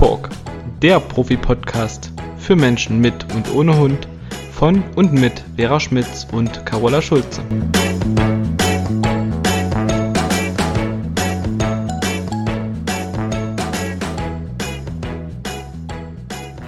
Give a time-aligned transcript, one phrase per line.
[0.00, 0.30] Talk,
[0.80, 4.08] der Profi-Podcast für Menschen mit und ohne Hund
[4.50, 7.42] von und mit Vera Schmitz und Carola Schulze.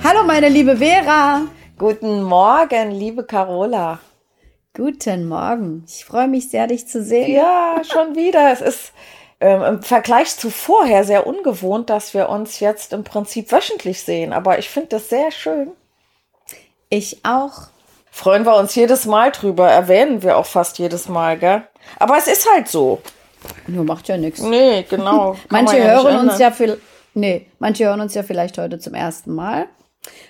[0.04, 1.46] Hallo meine liebe Vera.
[1.78, 3.98] Guten Morgen, liebe Carola.
[4.76, 5.84] Guten Morgen.
[5.88, 7.32] Ich freue mich sehr, dich zu sehen.
[7.32, 8.52] Ja, schon wieder.
[8.52, 8.92] Es ist
[9.42, 14.32] ähm, im Vergleich zu vorher sehr ungewohnt, dass wir uns jetzt im Prinzip wöchentlich sehen.
[14.32, 15.72] Aber ich finde das sehr schön.
[16.88, 17.68] Ich auch.
[18.10, 19.68] Freuen wir uns jedes Mal drüber.
[19.68, 21.62] Erwähnen wir auch fast jedes Mal, gell?
[21.98, 23.02] Aber es ist halt so.
[23.66, 24.40] Nur macht ja nichts.
[24.40, 25.36] Nee, genau.
[25.48, 26.80] manche ja hören uns ja viel,
[27.14, 29.66] nee, manche hören uns ja vielleicht heute zum ersten Mal.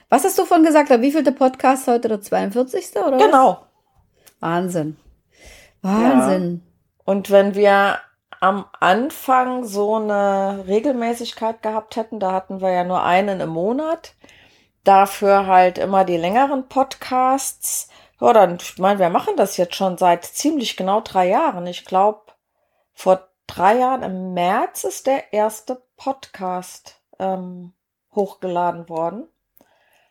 [0.09, 0.91] Was hast du von gesagt?
[0.91, 2.97] Wie viel der Podcast heute der 42.
[2.97, 3.19] oder?
[3.19, 3.49] Genau.
[3.49, 3.59] Was?
[4.41, 4.97] Wahnsinn.
[5.83, 6.63] Wahnsinn.
[6.65, 7.03] Ja.
[7.05, 7.99] Und wenn wir
[8.43, 14.15] am Anfang so eine Regelmäßigkeit gehabt hätten, da hatten wir ja nur einen im Monat,
[14.83, 17.89] dafür halt immer die längeren Podcasts.
[18.21, 21.69] Ja, dann, ich meine, wir machen das jetzt schon seit ziemlich genau drei Jahren.
[21.69, 22.33] Ich glaube,
[22.93, 27.73] vor drei Jahren im März ist der erste Podcast ähm,
[28.13, 29.29] hochgeladen worden.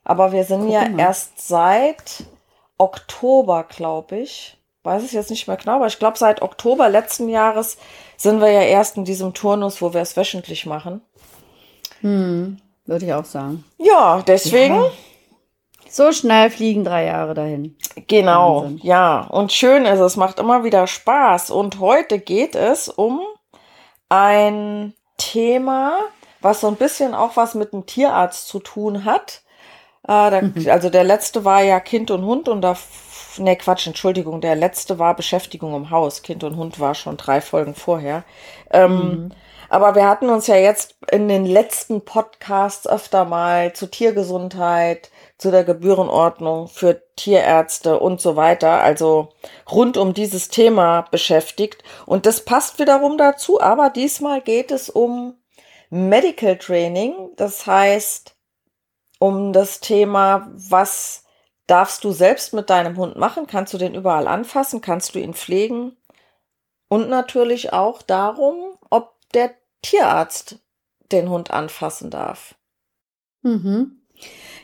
[0.05, 0.99] Aber wir sind Guck ja mal.
[1.01, 2.23] erst seit
[2.77, 4.57] Oktober, glaube ich.
[4.83, 7.77] Weiß ich jetzt nicht mehr genau, aber ich glaube, seit Oktober letzten Jahres
[8.17, 11.01] sind wir ja erst in diesem Turnus, wo wir es wöchentlich machen.
[12.01, 13.63] Hm, würde ich auch sagen.
[13.77, 14.75] Ja, deswegen.
[14.75, 14.91] Ja.
[15.87, 17.75] So schnell fliegen drei Jahre dahin.
[18.07, 18.79] Genau, Wahnsinn.
[18.81, 19.27] ja.
[19.29, 21.51] Und schön ist, es macht immer wieder Spaß.
[21.51, 23.19] Und heute geht es um
[24.07, 25.99] ein Thema,
[26.39, 29.41] was so ein bisschen auch was mit dem Tierarzt zu tun hat.
[30.07, 30.49] Äh.
[30.69, 32.75] Also der letzte war ja Kind und Hund und da
[33.37, 36.21] nee, Quatsch, Entschuldigung, der letzte war Beschäftigung im Haus.
[36.21, 38.23] Kind und Hund war schon drei Folgen vorher.
[38.71, 39.31] Ähm, mhm.
[39.71, 45.49] Aber wir hatten uns ja jetzt in den letzten Podcasts öfter mal zu Tiergesundheit, zu
[45.49, 49.29] der Gebührenordnung für Tierärzte und so weiter, also
[49.71, 51.85] rund um dieses Thema beschäftigt.
[52.05, 55.37] Und das passt wiederum dazu, aber diesmal geht es um
[55.89, 58.35] Medical Training, das heißt
[59.19, 61.20] um das Thema, was
[61.71, 65.33] darfst du selbst mit deinem Hund machen, kannst du den überall anfassen, kannst du ihn
[65.33, 65.95] pflegen
[66.89, 69.51] und natürlich auch darum, ob der
[69.81, 70.59] Tierarzt
[71.13, 72.55] den Hund anfassen darf.
[73.43, 74.01] Mhm.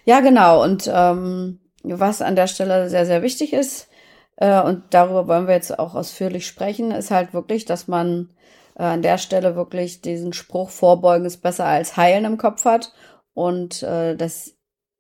[0.04, 0.62] Ja, genau.
[0.62, 3.88] Und ähm, was an der Stelle sehr, sehr wichtig ist,
[4.36, 8.36] äh, und darüber wollen wir jetzt auch ausführlich sprechen, ist halt wirklich, dass man
[8.76, 12.92] äh, an der Stelle wirklich diesen Spruch Vorbeugen ist besser als heilen im Kopf hat
[13.34, 14.57] und äh, dass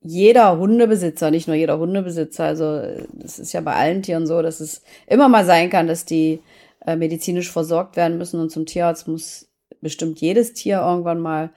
[0.07, 2.81] jeder Hundebesitzer, nicht nur jeder Hundebesitzer, also
[3.13, 6.39] das ist ja bei allen Tieren so, dass es immer mal sein kann, dass die
[6.85, 9.49] äh, medizinisch versorgt werden müssen und zum Tierarzt muss
[9.81, 11.51] bestimmt jedes Tier irgendwann mal,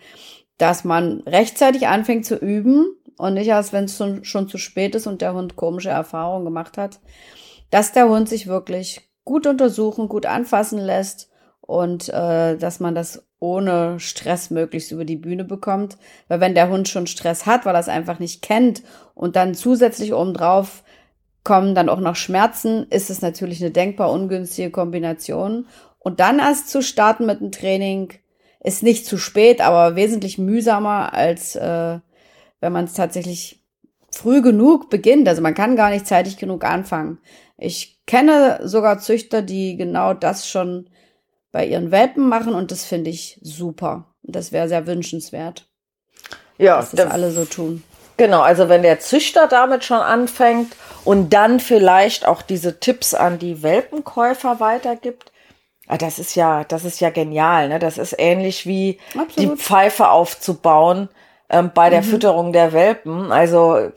[0.58, 4.94] dass man rechtzeitig anfängt zu üben und nicht erst, wenn es schon, schon zu spät
[4.94, 7.00] ist und der Hund komische Erfahrungen gemacht hat,
[7.70, 11.30] dass der Hund sich wirklich gut untersuchen, gut anfassen lässt
[11.60, 15.96] und äh, dass man das ohne Stress möglichst über die Bühne bekommt.
[16.28, 18.82] Weil wenn der Hund schon Stress hat, weil er es einfach nicht kennt
[19.14, 20.84] und dann zusätzlich obendrauf
[21.42, 25.66] kommen dann auch noch Schmerzen, ist es natürlich eine denkbar ungünstige Kombination.
[25.98, 28.12] Und dann erst zu starten mit dem Training
[28.62, 31.98] ist nicht zu spät, aber wesentlich mühsamer, als äh,
[32.60, 33.64] wenn man es tatsächlich
[34.12, 35.28] früh genug beginnt.
[35.28, 37.18] Also man kann gar nicht zeitig genug anfangen.
[37.56, 40.90] Ich kenne sogar Züchter, die genau das schon
[41.52, 44.06] bei ihren Welpen machen und das finde ich super.
[44.22, 45.68] Das wäre sehr wünschenswert.
[46.58, 47.82] Ja, dass das alle so tun.
[48.16, 53.38] Genau, also wenn der Züchter damit schon anfängt und dann vielleicht auch diese Tipps an
[53.38, 55.32] die Welpenkäufer weitergibt,
[55.88, 57.70] ah, das ist ja, das ist ja genial.
[57.70, 57.78] Ne?
[57.78, 59.36] Das ist ähnlich wie Absolut.
[59.38, 61.08] die Pfeife aufzubauen
[61.48, 62.06] ähm, bei der mhm.
[62.06, 63.32] Fütterung der Welpen.
[63.32, 63.90] Also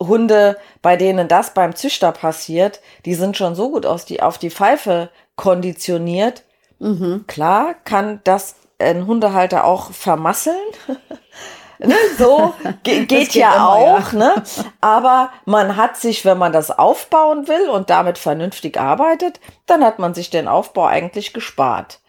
[0.00, 4.38] Hunde, bei denen das beim Züchter passiert, die sind schon so gut aus die, auf
[4.38, 6.44] die Pfeife konditioniert,
[6.84, 7.24] Mhm.
[7.26, 10.58] Klar kann das ein Hundehalter auch vermasseln.
[11.78, 12.52] ne, so
[12.82, 14.18] ge geht, geht, ja immer, auch, ja.
[14.18, 14.42] ne?
[14.82, 19.98] Aber man hat sich, wenn man das aufbauen will und damit vernünftig arbeitet, dann hat
[19.98, 22.00] man sich den Aufbau eigentlich gespart.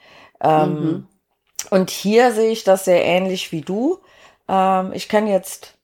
[0.42, 1.08] Ähm, mhm.
[1.70, 4.00] Und hier sehe ich das sehr ähnlich wie du.
[4.50, 5.76] Ähm, ich kann jetzt,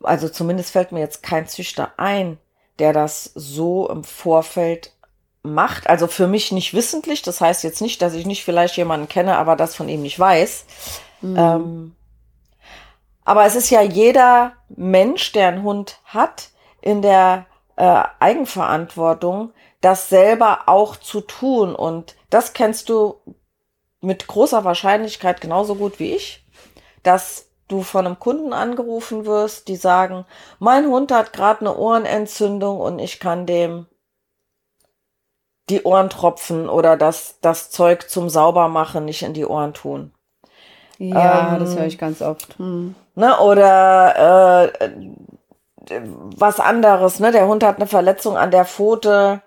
[0.00, 2.38] also zumindest fällt mir jetzt kein Züchter ein,
[2.78, 4.93] der das so im Vorfeld
[5.44, 5.88] macht.
[5.88, 7.22] Also für mich nicht wissentlich.
[7.22, 10.18] Das heißt jetzt nicht, dass ich nicht vielleicht jemanden kenne, aber das von ihm nicht
[10.18, 10.64] weiß.
[11.20, 11.36] Mhm.
[11.38, 11.96] Ähm,
[13.24, 16.50] aber es ist ja jeder Mensch, der einen Hund hat,
[16.80, 17.46] in der
[17.76, 21.74] äh, Eigenverantwortung, das selber auch zu tun.
[21.74, 23.20] Und das kennst du
[24.00, 26.44] mit großer Wahrscheinlichkeit genauso gut wie ich,
[27.02, 30.26] dass du von einem Kunden angerufen wirst, die sagen,
[30.58, 33.86] mein Hund hat gerade eine Ohrenentzündung und ich kann dem
[35.70, 40.12] die Ohrentropfen oder das, das Zeug zum Saubermachen nicht in die Ohren tun.
[40.98, 42.58] Ja, ähm, das höre ich ganz oft.
[42.58, 42.94] Hm.
[43.14, 44.90] Ne, oder äh,
[46.36, 47.32] was anderes, ne?
[47.32, 49.42] Der Hund hat eine Verletzung an der Pfote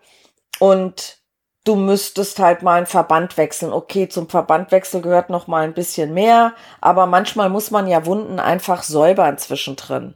[0.60, 1.18] und
[1.64, 3.74] du müsstest halt mal einen Verband wechseln.
[3.74, 8.40] Okay, zum Verbandwechsel gehört noch mal ein bisschen mehr, aber manchmal muss man ja Wunden
[8.40, 10.16] einfach säubern zwischendrin.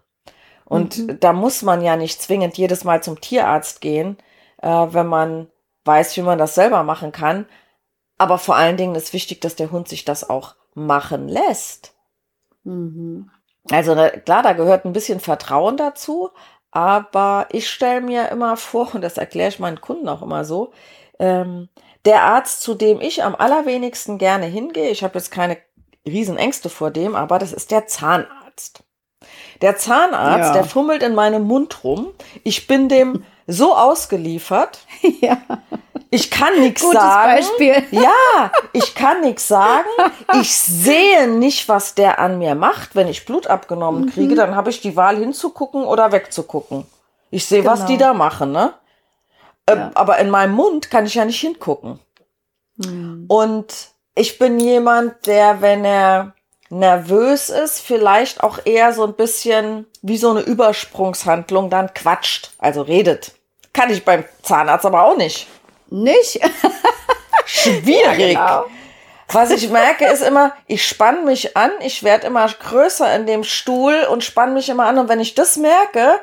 [0.66, 1.20] Und mhm.
[1.20, 4.18] da muss man ja nicht zwingend jedes Mal zum Tierarzt gehen,
[4.62, 5.48] äh, wenn man
[5.86, 7.46] weiß, wie man das selber machen kann.
[8.18, 11.96] Aber vor allen Dingen ist wichtig, dass der Hund sich das auch machen lässt.
[12.64, 13.30] Mhm.
[13.70, 13.96] Also
[14.26, 16.30] klar, da gehört ein bisschen Vertrauen dazu,
[16.72, 20.72] aber ich stelle mir immer vor, und das erkläre ich meinen Kunden auch immer so,
[21.20, 21.70] ähm,
[22.06, 25.58] der Arzt, zu dem ich am allerwenigsten gerne hingehe, ich habe jetzt keine
[26.06, 28.84] Riesenängste vor dem, aber das ist der Zahnarzt.
[29.62, 30.54] Der Zahnarzt, ja.
[30.54, 32.12] der fummelt in meinem Mund rum.
[32.44, 34.80] Ich bin dem so ausgeliefert.
[35.22, 35.38] Ja.
[36.14, 37.36] Ich kann nichts sagen.
[37.36, 37.84] Beispiel.
[37.92, 39.88] Ja, ich kann nichts sagen.
[40.34, 42.96] Ich sehe nicht, was der an mir macht.
[42.96, 44.10] Wenn ich Blut abgenommen mhm.
[44.10, 46.86] kriege, dann habe ich die Wahl hinzugucken oder wegzugucken.
[47.30, 47.74] Ich sehe, genau.
[47.74, 48.74] was die da machen, ne?
[49.66, 49.92] Äh, ja.
[49.94, 52.00] Aber in meinem Mund kann ich ja nicht hingucken.
[52.78, 53.26] Mhm.
[53.28, 56.34] Und ich bin jemand, der, wenn er
[56.72, 62.82] nervös ist, vielleicht auch eher so ein bisschen wie so eine Übersprungshandlung dann quatscht, also
[62.82, 63.34] redet.
[63.74, 65.48] Kann ich beim Zahnarzt aber auch nicht.
[65.90, 66.40] Nicht?
[67.46, 68.34] Schwierig.
[68.34, 68.66] Ja, genau.
[69.34, 73.44] Was ich merke, ist immer, ich spann mich an, ich werde immer größer in dem
[73.44, 74.98] Stuhl und spann mich immer an.
[74.98, 76.20] Und wenn ich das merke,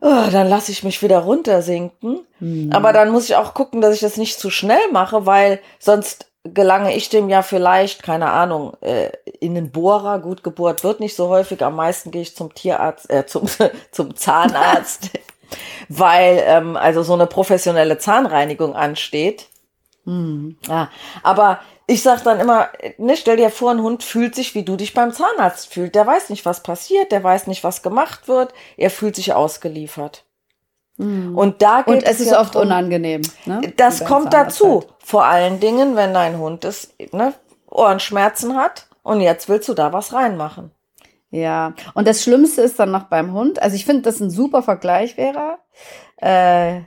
[0.00, 2.26] oh, dann lasse ich mich wieder runtersinken.
[2.38, 2.72] Mhm.
[2.72, 6.26] Aber dann muss ich auch gucken, dass ich das nicht zu schnell mache, weil sonst
[6.44, 9.10] gelange ich dem ja vielleicht, keine Ahnung, äh,
[9.40, 10.18] in den Bohrer.
[10.18, 11.62] Gut, gebohrt wird nicht so häufig.
[11.64, 13.46] Am meisten gehe ich zum Tierarzt, äh, zum,
[13.90, 15.10] zum Zahnarzt
[15.88, 19.48] weil ähm, also so eine professionelle Zahnreinigung ansteht.
[20.04, 20.56] Hm.
[20.66, 20.90] Ja,
[21.22, 22.68] aber ich sag dann immer,
[22.98, 25.94] ne, stell dir vor, ein Hund fühlt sich, wie du dich beim Zahnarzt fühlst.
[25.94, 28.52] Der weiß nicht, was passiert, der weiß nicht, was gemacht wird.
[28.76, 30.24] Er fühlt sich ausgeliefert.
[30.98, 31.36] Hm.
[31.36, 33.22] Und da geht Und es, es ist ja oft drum, unangenehm.
[33.46, 33.72] Ne?
[33.76, 34.84] Das kommt dazu.
[34.98, 37.34] Vor allen Dingen, wenn dein Hund es, ne,
[37.70, 40.70] Ohrenschmerzen hat und jetzt willst du da was reinmachen.
[41.30, 43.60] Ja, und das Schlimmste ist dann noch beim Hund.
[43.62, 45.58] Also ich finde, das ein super Vergleich wäre.
[46.18, 46.82] Äh,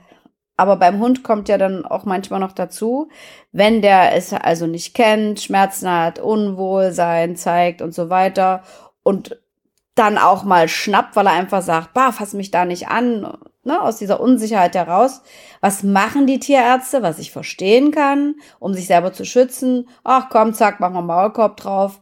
[0.56, 3.08] aber beim Hund kommt ja dann auch manchmal noch dazu,
[3.52, 8.62] wenn der es also nicht kennt, Schmerzen hat, Unwohlsein zeigt und so weiter
[9.02, 9.38] und
[9.94, 13.82] dann auch mal schnappt, weil er einfach sagt, bah, fass mich da nicht an, ne,
[13.82, 15.22] aus dieser Unsicherheit heraus.
[15.60, 19.88] Was machen die Tierärzte, was ich verstehen kann, um sich selber zu schützen?
[20.04, 22.00] Ach komm, zack, mach mal Maulkorb drauf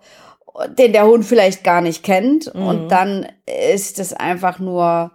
[0.69, 2.55] den der Hund vielleicht gar nicht kennt.
[2.55, 2.67] Mhm.
[2.67, 3.27] Und dann
[3.73, 5.11] ist es einfach nur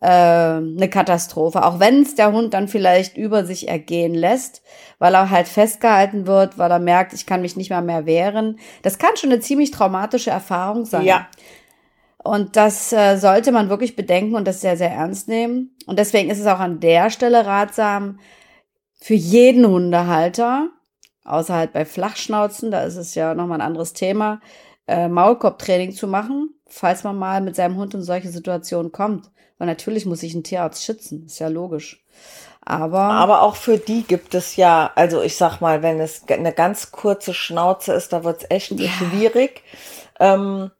[0.00, 1.64] äh, eine Katastrophe.
[1.64, 4.62] Auch wenn es der Hund dann vielleicht über sich ergehen lässt,
[4.98, 8.58] weil er halt festgehalten wird, weil er merkt, ich kann mich nicht mal mehr wehren.
[8.82, 11.04] Das kann schon eine ziemlich traumatische Erfahrung sein.
[11.04, 11.28] Ja.
[12.22, 15.76] Und das äh, sollte man wirklich bedenken und das sehr, sehr ernst nehmen.
[15.86, 18.18] Und deswegen ist es auch an der Stelle ratsam,
[19.02, 20.68] für jeden Hundehalter,
[21.24, 24.40] außer halt bei Flachschnauzen, da ist es ja nochmal ein anderes Thema,
[24.86, 29.30] äh, Maulkorbtraining zu machen, falls man mal mit seinem Hund in solche Situationen kommt.
[29.56, 32.04] Weil natürlich muss sich ein Tierarzt schützen, ist ja logisch.
[32.62, 36.52] Aber, aber auch für die gibt es ja, also ich sag mal, wenn es eine
[36.52, 38.90] ganz kurze Schnauze ist, da wird es echt ja.
[38.90, 39.62] schwierig.
[40.18, 40.70] Ähm,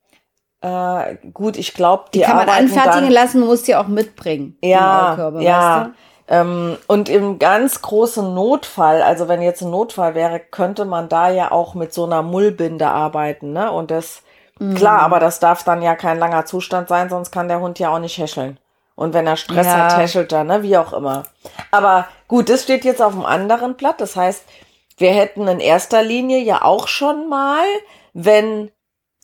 [0.62, 4.58] äh, gut, ich glaube, die, die kann man anfertigen dann, lassen, muss die auch mitbringen.
[4.62, 5.80] Ja, ja.
[5.80, 5.94] Weißt du?
[6.30, 11.28] Ähm, und im ganz großen Notfall, also wenn jetzt ein Notfall wäre, könnte man da
[11.28, 13.72] ja auch mit so einer Mullbinde arbeiten, ne?
[13.72, 14.22] Und das,
[14.60, 14.76] mhm.
[14.76, 17.92] klar, aber das darf dann ja kein langer Zustand sein, sonst kann der Hund ja
[17.92, 18.58] auch nicht häscheln.
[18.94, 19.72] Und wenn er Stress ja.
[19.72, 20.62] hat, häschelt er, ne?
[20.62, 21.24] Wie auch immer.
[21.72, 24.00] Aber gut, das steht jetzt auf dem anderen Blatt.
[24.00, 24.44] Das heißt,
[24.98, 27.64] wir hätten in erster Linie ja auch schon mal,
[28.12, 28.70] wenn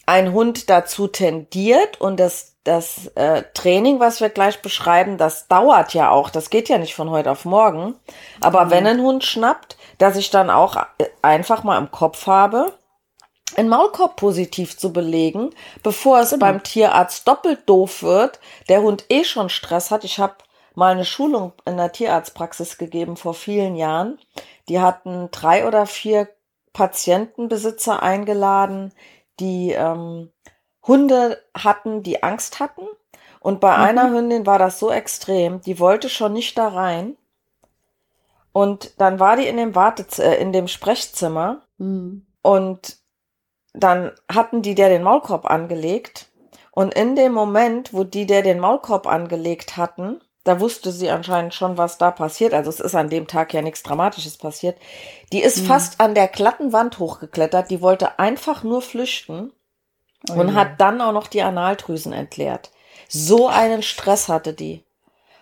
[0.06, 5.94] ein Hund dazu tendiert und das das äh, Training, was wir gleich beschreiben, das dauert
[5.94, 6.30] ja auch.
[6.30, 7.94] Das geht ja nicht von heute auf morgen.
[8.40, 8.70] Aber mhm.
[8.70, 12.72] wenn ein Hund schnappt, dass ich dann auch äh, einfach mal im Kopf habe,
[13.56, 15.50] einen Maulkorb positiv zu belegen,
[15.84, 16.46] bevor es genau.
[16.46, 20.02] beim Tierarzt doppelt doof wird, der Hund eh schon Stress hat.
[20.02, 20.34] Ich habe
[20.75, 24.18] mal eine Schulung in der Tierarztpraxis gegeben vor vielen Jahren.
[24.68, 26.28] Die hatten drei oder vier
[26.72, 28.92] Patientenbesitzer eingeladen,
[29.40, 30.30] die ähm,
[30.86, 32.86] Hunde hatten, die Angst hatten.
[33.40, 33.82] Und bei mhm.
[33.82, 37.16] einer Hündin war das so extrem, die wollte schon nicht da rein.
[38.52, 42.26] Und dann war die in dem Wartez äh, in dem Sprechzimmer mhm.
[42.40, 42.96] und
[43.74, 46.30] dann hatten die der den Maulkorb angelegt
[46.70, 51.54] Und in dem Moment, wo die der den Maulkorb angelegt hatten, da wusste sie anscheinend
[51.54, 52.54] schon, was da passiert.
[52.54, 54.78] Also es ist an dem Tag ja nichts Dramatisches passiert.
[55.32, 55.66] Die ist mhm.
[55.66, 57.68] fast an der glatten Wand hochgeklettert.
[57.70, 59.52] Die wollte einfach nur flüchten
[60.30, 60.54] oh und ja.
[60.54, 62.70] hat dann auch noch die Analdrüsen entleert.
[63.08, 64.84] So einen Stress hatte die.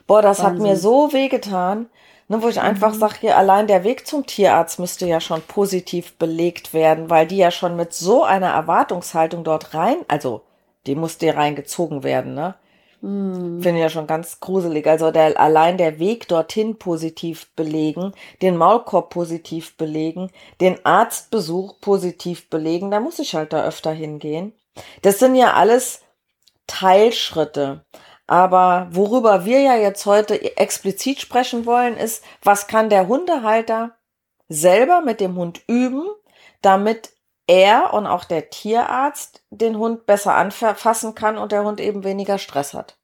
[0.06, 0.54] Boah, das Wahnsinn.
[0.54, 1.90] hat mir so wehgetan.
[2.26, 2.98] Ne, wo ich einfach mhm.
[2.98, 7.36] sage, hier allein der Weg zum Tierarzt müsste ja schon positiv belegt werden, weil die
[7.36, 10.40] ja schon mit so einer Erwartungshaltung dort rein, also
[10.86, 12.54] die musste reingezogen werden, ne?
[13.04, 13.60] Mhm.
[13.60, 14.86] Finde ich ja schon ganz gruselig.
[14.86, 20.30] Also der, allein der Weg dorthin positiv belegen, den Maulkorb positiv belegen,
[20.62, 24.54] den Arztbesuch positiv belegen, da muss ich halt da öfter hingehen.
[25.02, 26.00] Das sind ja alles
[26.66, 27.84] Teilschritte.
[28.26, 33.98] Aber worüber wir ja jetzt heute explizit sprechen wollen, ist, was kann der Hundehalter
[34.48, 36.06] selber mit dem Hund üben,
[36.62, 37.10] damit
[37.46, 42.38] er und auch der Tierarzt den Hund besser anfassen kann und der Hund eben weniger
[42.38, 42.96] Stress hat.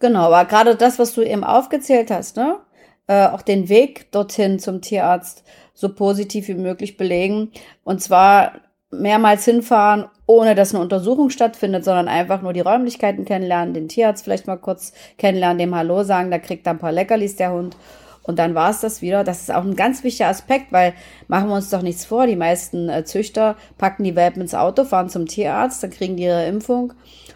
[0.00, 2.58] Genau, aber gerade das, was du eben aufgezählt hast, ne?
[3.06, 5.44] Äh, auch den Weg dorthin zum Tierarzt
[5.74, 7.52] so positiv wie möglich belegen.
[7.84, 8.52] Und zwar
[8.90, 14.24] mehrmals hinfahren, ohne dass eine Untersuchung stattfindet, sondern einfach nur die Räumlichkeiten kennenlernen, den Tierarzt
[14.24, 17.76] vielleicht mal kurz kennenlernen, dem Hallo sagen, da kriegt er ein paar Leckerlis der Hund.
[18.24, 19.22] Und dann war es das wieder.
[19.22, 20.94] Das ist auch ein ganz wichtiger Aspekt, weil
[21.28, 22.26] machen wir uns doch nichts vor.
[22.26, 26.24] Die meisten äh, Züchter packen die Welpen ins Auto, fahren zum Tierarzt, dann kriegen die
[26.24, 26.94] ihre Impfung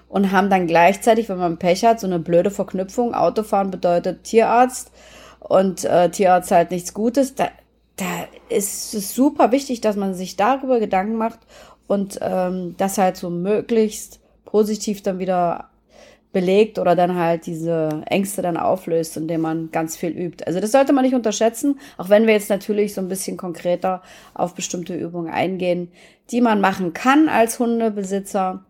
[0.09, 3.15] und haben dann gleichzeitig, wenn man Pech hat, so eine blöde Verknüpfung.
[3.15, 4.91] Autofahren bedeutet Tierarzt
[5.41, 7.35] und äh, Tierarzt halt nichts Gutes.
[7.35, 7.49] Da,
[7.97, 8.07] da
[8.49, 11.41] ist es super wichtig, dass man sich darüber Gedanken macht
[11.87, 15.69] und ähm, das halt so möglichst positiv dann wieder
[16.33, 20.45] belegt oder dann halt diese Ängste dann auflöst, indem man ganz viel übt.
[20.47, 24.03] Also das sollte man nicht unterschätzen, auch wenn wir jetzt natürlich so ein bisschen konkreter
[24.35, 25.91] auf bestimmte Übungen eingehen,
[26.31, 28.65] die man machen kann als Hundebesitzer,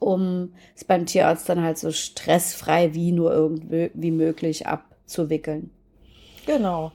[0.00, 5.70] um es beim Tierarzt dann halt so stressfrei wie nur irgendwie möglich abzuwickeln.
[6.46, 6.90] Genau.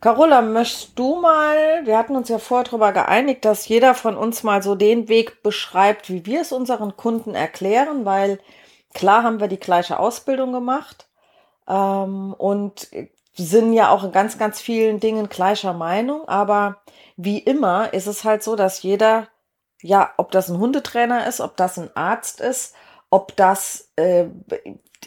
[0.00, 4.42] Carola, möchtest du mal, wir hatten uns ja vorher darüber geeinigt, dass jeder von uns
[4.42, 8.38] mal so den Weg beschreibt, wie wir es unseren Kunden erklären, weil
[8.96, 11.06] klar haben wir die gleiche Ausbildung gemacht
[11.68, 12.88] ähm, und
[13.34, 16.78] sind ja auch in ganz, ganz vielen Dingen gleicher Meinung, aber
[17.16, 19.28] wie immer ist es halt so, dass jeder,
[19.82, 22.74] ja, ob das ein Hundetrainer ist, ob das ein Arzt ist,
[23.10, 24.24] ob das, äh,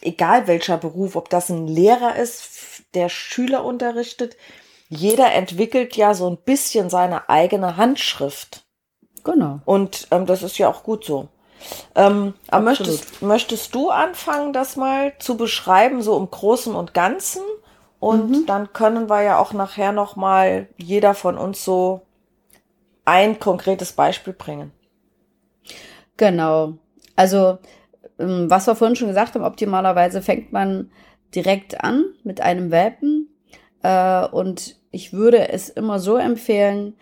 [0.01, 4.37] egal welcher Beruf, ob das ein Lehrer ist, der Schüler unterrichtet,
[4.89, 8.65] jeder entwickelt ja so ein bisschen seine eigene Handschrift.
[9.23, 9.59] Genau.
[9.65, 11.29] Und ähm, das ist ja auch gut so.
[11.95, 17.41] Ähm, aber möchtest, möchtest du anfangen, das mal zu beschreiben, so im Großen und Ganzen?
[17.99, 18.45] Und mhm.
[18.45, 22.01] dann können wir ja auch nachher noch mal jeder von uns so
[23.05, 24.71] ein konkretes Beispiel bringen.
[26.15, 26.73] Genau.
[27.15, 27.57] Also,
[28.17, 30.91] ähm, was wir vorhin schon gesagt haben, optimalerweise fängt man
[31.35, 33.29] direkt an mit einem Welpen
[33.83, 36.95] äh, und ich würde es immer so empfehlen,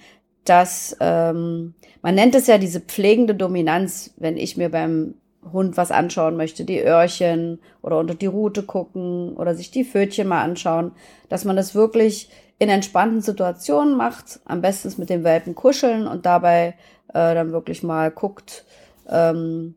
[0.44, 5.16] dass ähm, man nennt es ja diese pflegende Dominanz, wenn ich mir beim
[5.52, 10.28] Hund was anschauen möchte, die Öhrchen oder unter die Rute gucken oder sich die Pfötchen
[10.28, 10.92] mal anschauen,
[11.30, 16.26] dass man das wirklich in entspannten Situationen macht, am besten mit dem Welpen kuscheln und
[16.26, 16.76] dabei
[17.10, 18.66] äh, dann wirklich mal guckt,
[19.08, 19.76] ähm,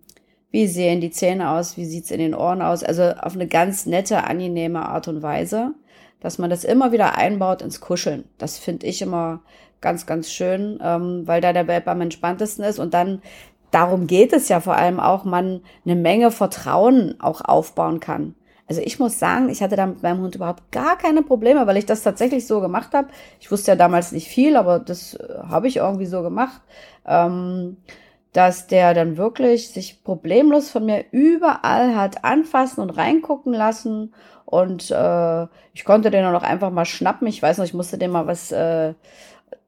[0.50, 3.86] wie sehen die Zähne aus, wie sieht's in den Ohren aus, also auf eine ganz
[3.86, 5.74] nette, angenehme Art und Weise
[6.20, 8.24] dass man das immer wieder einbaut ins Kuscheln.
[8.38, 9.40] Das finde ich immer
[9.80, 13.22] ganz, ganz schön, ähm, weil da der Welpe am entspanntesten ist und dann
[13.70, 18.34] darum geht es ja vor allem auch, man eine Menge Vertrauen auch aufbauen kann.
[18.68, 21.76] Also ich muss sagen, ich hatte da mit meinem Hund überhaupt gar keine Probleme, weil
[21.76, 23.08] ich das tatsächlich so gemacht habe.
[23.40, 26.62] Ich wusste ja damals nicht viel, aber das äh, habe ich irgendwie so gemacht,
[27.04, 27.78] ähm,
[28.32, 34.90] dass der dann wirklich sich problemlos von mir überall hat anfassen und reingucken lassen und
[34.90, 35.42] äh,
[35.74, 37.26] ich konnte den dann auch einfach mal schnappen.
[37.28, 38.94] Ich weiß noch, ich musste dem mal was äh,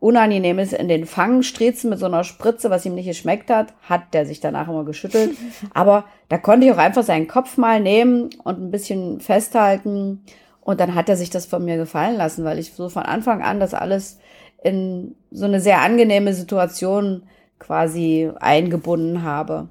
[0.03, 3.73] Unangenehmes in den Fang striezen mit so einer Spritze, was ihm nicht geschmeckt hat.
[3.83, 5.37] Hat der sich danach immer geschüttelt.
[5.75, 10.25] Aber da konnte ich auch einfach seinen Kopf mal nehmen und ein bisschen festhalten.
[10.61, 13.43] Und dann hat er sich das von mir gefallen lassen, weil ich so von Anfang
[13.43, 14.19] an das alles
[14.65, 17.23] in so eine sehr angenehme Situation
[17.61, 19.69] quasi eingebunden habe.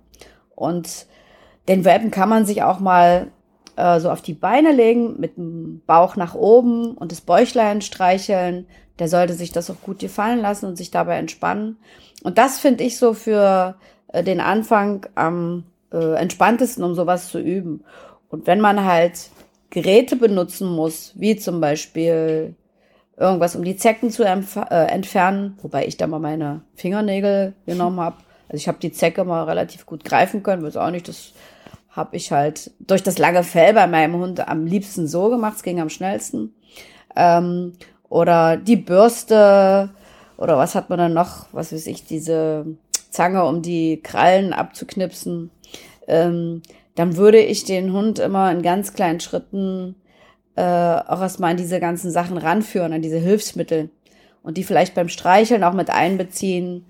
[0.56, 1.08] Und
[1.68, 3.28] den Welpen kann man sich auch mal
[3.76, 8.66] äh, so auf die Beine legen, mit dem Bauch nach oben und das Bäuchlein streicheln.
[9.00, 11.78] Der sollte sich das auch gut gefallen lassen und sich dabei entspannen.
[12.24, 13.76] Und das finde ich so für
[14.10, 17.84] äh, den Anfang am äh, entspanntesten, um sowas zu üben.
[18.30, 19.30] Und wenn man halt
[19.70, 22.56] Geräte benutzen muss, wie zum Beispiel
[23.18, 28.18] irgendwas, um die Zecken zu äh, entfernen, wobei ich da mal meine Fingernägel genommen habe.
[28.50, 31.34] Also ich habe die Zecke mal relativ gut greifen können, weiß auch nicht, das
[31.90, 35.64] habe ich halt durch das lange Fell bei meinem Hund am liebsten so gemacht, es
[35.64, 36.54] ging am schnellsten.
[37.16, 37.74] Ähm,
[38.12, 39.90] oder die Bürste
[40.36, 42.66] oder was hat man dann noch, was weiß ich, diese
[43.10, 45.50] Zange, um die Krallen abzuknipsen.
[46.08, 46.62] Ähm,
[46.96, 49.96] dann würde ich den Hund immer in ganz kleinen Schritten
[50.58, 53.90] äh, auch erstmal an diese ganzen Sachen ranführen, an diese Hilfsmittel
[54.44, 56.86] und die vielleicht beim Streicheln auch mit einbeziehen,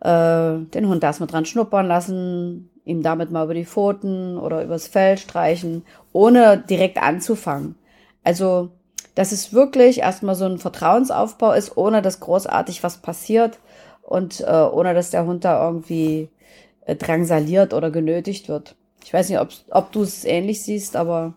[0.00, 4.86] äh, den Hund erstmal dran schnuppern lassen, ihm damit mal über die Pfoten oder übers
[4.86, 7.74] Fell streichen, ohne direkt anzufangen.
[8.24, 8.70] Also,
[9.14, 13.58] dass es wirklich erstmal so ein Vertrauensaufbau ist, ohne dass großartig was passiert
[14.02, 16.28] und äh, ohne dass der Hund da irgendwie
[16.86, 18.74] äh, drangsaliert oder genötigt wird.
[19.04, 21.34] Ich weiß nicht, ob, ob du es ähnlich siehst, aber.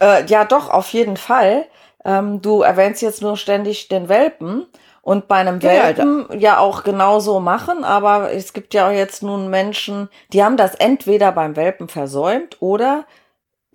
[0.00, 1.64] Äh, ja, doch, auf jeden Fall.
[2.04, 4.66] Ähm, du erwähnst jetzt nur ständig den Welpen.
[5.02, 9.22] Und bei einem Welpen ja, ja auch genauso machen, aber es gibt ja auch jetzt
[9.22, 13.06] nun Menschen, die haben das entweder beim Welpen versäumt oder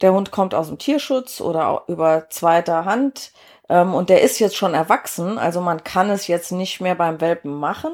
[0.01, 3.31] der Hund kommt aus dem Tierschutz oder über zweiter Hand
[3.69, 7.21] ähm, und der ist jetzt schon erwachsen, also man kann es jetzt nicht mehr beim
[7.21, 7.91] Welpen machen.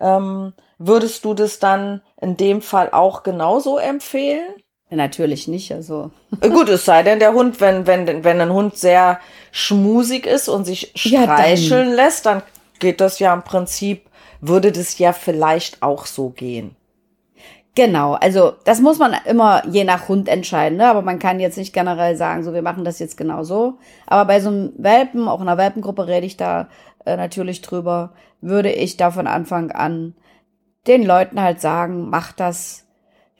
[0.00, 4.54] Ähm, würdest du das dann in dem Fall auch genauso empfehlen?
[4.90, 6.10] Natürlich nicht, also.
[6.40, 9.20] Äh, gut, es sei denn, der Hund, wenn, wenn, wenn ein Hund sehr
[9.50, 12.42] schmusig ist und sich streicheln ja, lässt, dann
[12.78, 14.06] geht das ja im Prinzip,
[14.40, 16.76] würde das ja vielleicht auch so gehen.
[17.74, 20.88] Genau, also das muss man immer je nach Hund entscheiden, ne?
[20.88, 23.78] aber man kann jetzt nicht generell sagen, so wir machen das jetzt genau so.
[24.06, 26.68] Aber bei so einem Welpen, auch in einer Welpengruppe rede ich da
[27.06, 28.12] äh, natürlich drüber,
[28.42, 30.14] würde ich da von Anfang an
[30.86, 32.84] den Leuten halt sagen, macht das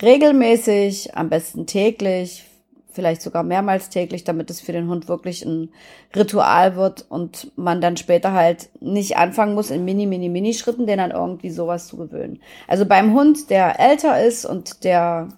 [0.00, 2.44] regelmäßig, am besten täglich,
[2.92, 5.70] vielleicht sogar mehrmals täglich, damit es für den Hund wirklich ein
[6.14, 10.86] Ritual wird und man dann später halt nicht anfangen muss, in mini, mini, mini Schritten,
[10.86, 12.40] den dann irgendwie sowas zu gewöhnen.
[12.68, 15.28] Also beim Hund, der älter ist und der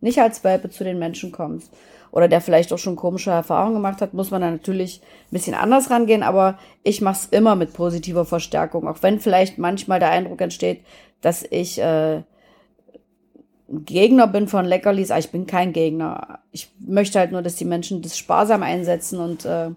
[0.00, 1.64] nicht als Welpe zu den Menschen kommt
[2.10, 5.54] oder der vielleicht auch schon komische Erfahrungen gemacht hat, muss man dann natürlich ein bisschen
[5.54, 10.10] anders rangehen, aber ich mache es immer mit positiver Verstärkung, auch wenn vielleicht manchmal der
[10.10, 10.82] Eindruck entsteht,
[11.22, 12.22] dass ich äh,
[13.68, 16.40] Gegner bin von Leckerlis, aber ich bin kein Gegner.
[16.52, 19.70] Ich möchte halt nur, dass die Menschen das sparsam einsetzen und äh,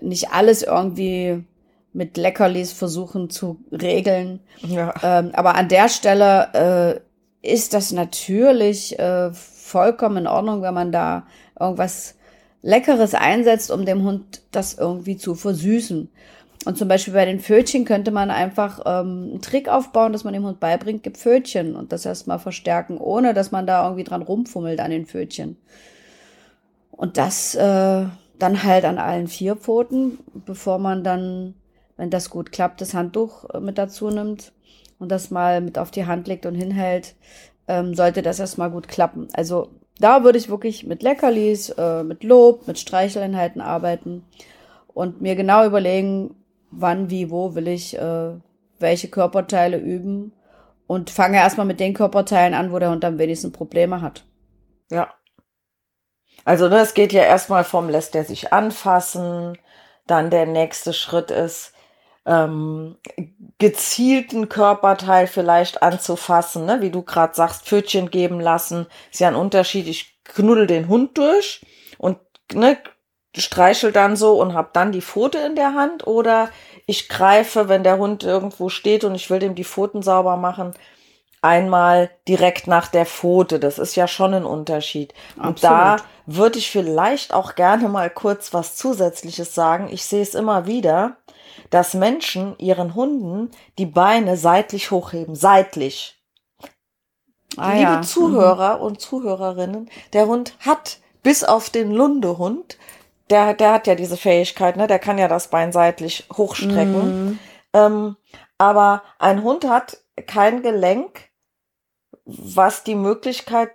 [0.00, 1.44] nicht alles irgendwie
[1.92, 4.40] mit Leckerlis versuchen zu regeln.
[4.62, 4.94] Ja.
[5.02, 7.02] Ähm, aber an der Stelle
[7.42, 11.26] äh, ist das natürlich äh, vollkommen in Ordnung, wenn man da
[11.58, 12.14] irgendwas
[12.62, 16.08] Leckeres einsetzt, um dem Hund das irgendwie zu versüßen.
[16.64, 20.32] Und zum Beispiel bei den Pfötchen könnte man einfach ähm, einen Trick aufbauen, dass man
[20.32, 24.22] dem Hund beibringt, gib Pfötchen und das erstmal verstärken, ohne dass man da irgendwie dran
[24.22, 25.56] rumfummelt an den Pfötchen.
[26.92, 28.04] Und das äh,
[28.38, 31.54] dann halt an allen vier Pfoten, bevor man dann,
[31.96, 34.52] wenn das gut klappt, das Handtuch äh, mit dazu nimmt
[34.98, 37.14] und das mal mit auf die Hand legt und hinhält,
[37.66, 39.28] ähm, sollte das erstmal gut klappen.
[39.32, 44.24] Also da würde ich wirklich mit Leckerlis, äh, mit Lob, mit Streicheleinheiten arbeiten
[44.94, 46.34] und mir genau überlegen,
[46.72, 48.32] wann, wie, wo will ich äh,
[48.78, 50.32] welche Körperteile üben
[50.86, 54.24] und fange erstmal mit den Körperteilen an, wo der Hund am wenigsten Probleme hat.
[54.90, 55.14] Ja.
[56.44, 59.56] Also ne, es geht ja erstmal vom lässt er sich anfassen,
[60.06, 61.72] dann der nächste Schritt ist,
[62.26, 62.96] ähm,
[63.58, 66.80] gezielten Körperteil vielleicht anzufassen, ne?
[66.80, 69.86] wie du gerade sagst, Pfötchen geben lassen, ist ja ein Unterschied.
[69.86, 71.64] Ich knuddel den Hund durch
[71.98, 72.18] und
[72.52, 72.78] ne,
[73.36, 76.50] streichel dann so und hab dann die Pfote in der Hand oder
[76.86, 80.74] ich greife, wenn der Hund irgendwo steht und ich will dem die Pfoten sauber machen,
[81.40, 83.58] einmal direkt nach der Pfote.
[83.58, 85.14] Das ist ja schon ein Unterschied.
[85.30, 85.46] Absolut.
[85.46, 89.88] Und da würde ich vielleicht auch gerne mal kurz was Zusätzliches sagen.
[89.90, 91.16] Ich sehe es immer wieder,
[91.70, 95.34] dass Menschen ihren Hunden die Beine seitlich hochheben.
[95.34, 96.18] Seitlich.
[97.56, 98.02] Ah, Liebe ja.
[98.02, 98.82] Zuhörer mhm.
[98.82, 102.78] und Zuhörerinnen, der Hund hat bis auf den Lundehund
[103.30, 104.86] der, der hat ja diese Fähigkeit, ne?
[104.86, 107.32] Der kann ja das Bein seitlich hochstrecken.
[107.32, 107.38] Mm.
[107.72, 108.16] Ähm,
[108.58, 111.30] aber ein Hund hat kein Gelenk,
[112.24, 113.70] was die Möglichkeit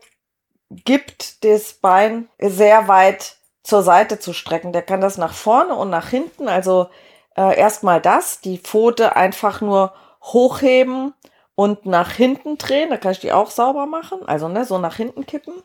[0.70, 4.72] gibt, das Bein sehr weit zur Seite zu strecken.
[4.72, 6.88] Der kann das nach vorne und nach hinten, also
[7.36, 11.14] äh, erstmal das, die Pfote einfach nur hochheben
[11.56, 12.90] und nach hinten drehen.
[12.90, 15.64] Da kann ich die auch sauber machen, also ne, so nach hinten kippen.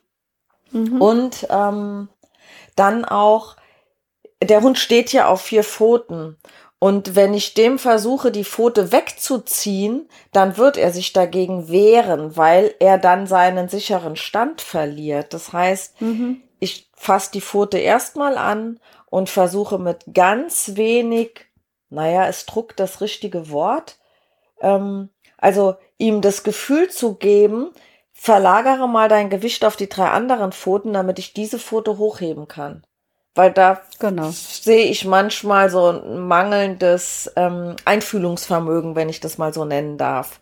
[0.73, 1.01] Mhm.
[1.01, 2.09] Und ähm,
[2.77, 3.57] dann auch
[4.45, 6.37] der Hund steht ja auf vier Pfoten.
[6.79, 12.75] Und wenn ich dem versuche, die Pfote wegzuziehen, dann wird er sich dagegen wehren, weil
[12.81, 15.33] er dann seinen sicheren Stand verliert.
[15.33, 16.43] Das heißt, mhm.
[16.59, 21.47] ich fasse die Pfote erstmal an und versuche mit ganz wenig,
[21.89, 23.99] naja, es druckt das richtige Wort,
[24.61, 27.71] ähm, also ihm das Gefühl zu geben,
[28.13, 32.85] verlagere mal dein Gewicht auf die drei anderen Pfoten, damit ich diese Pfote hochheben kann.
[33.35, 34.31] Weil da Genau.
[34.31, 40.41] sehe ich manchmal so ein mangelndes ähm, Einfühlungsvermögen, wenn ich das mal so nennen darf.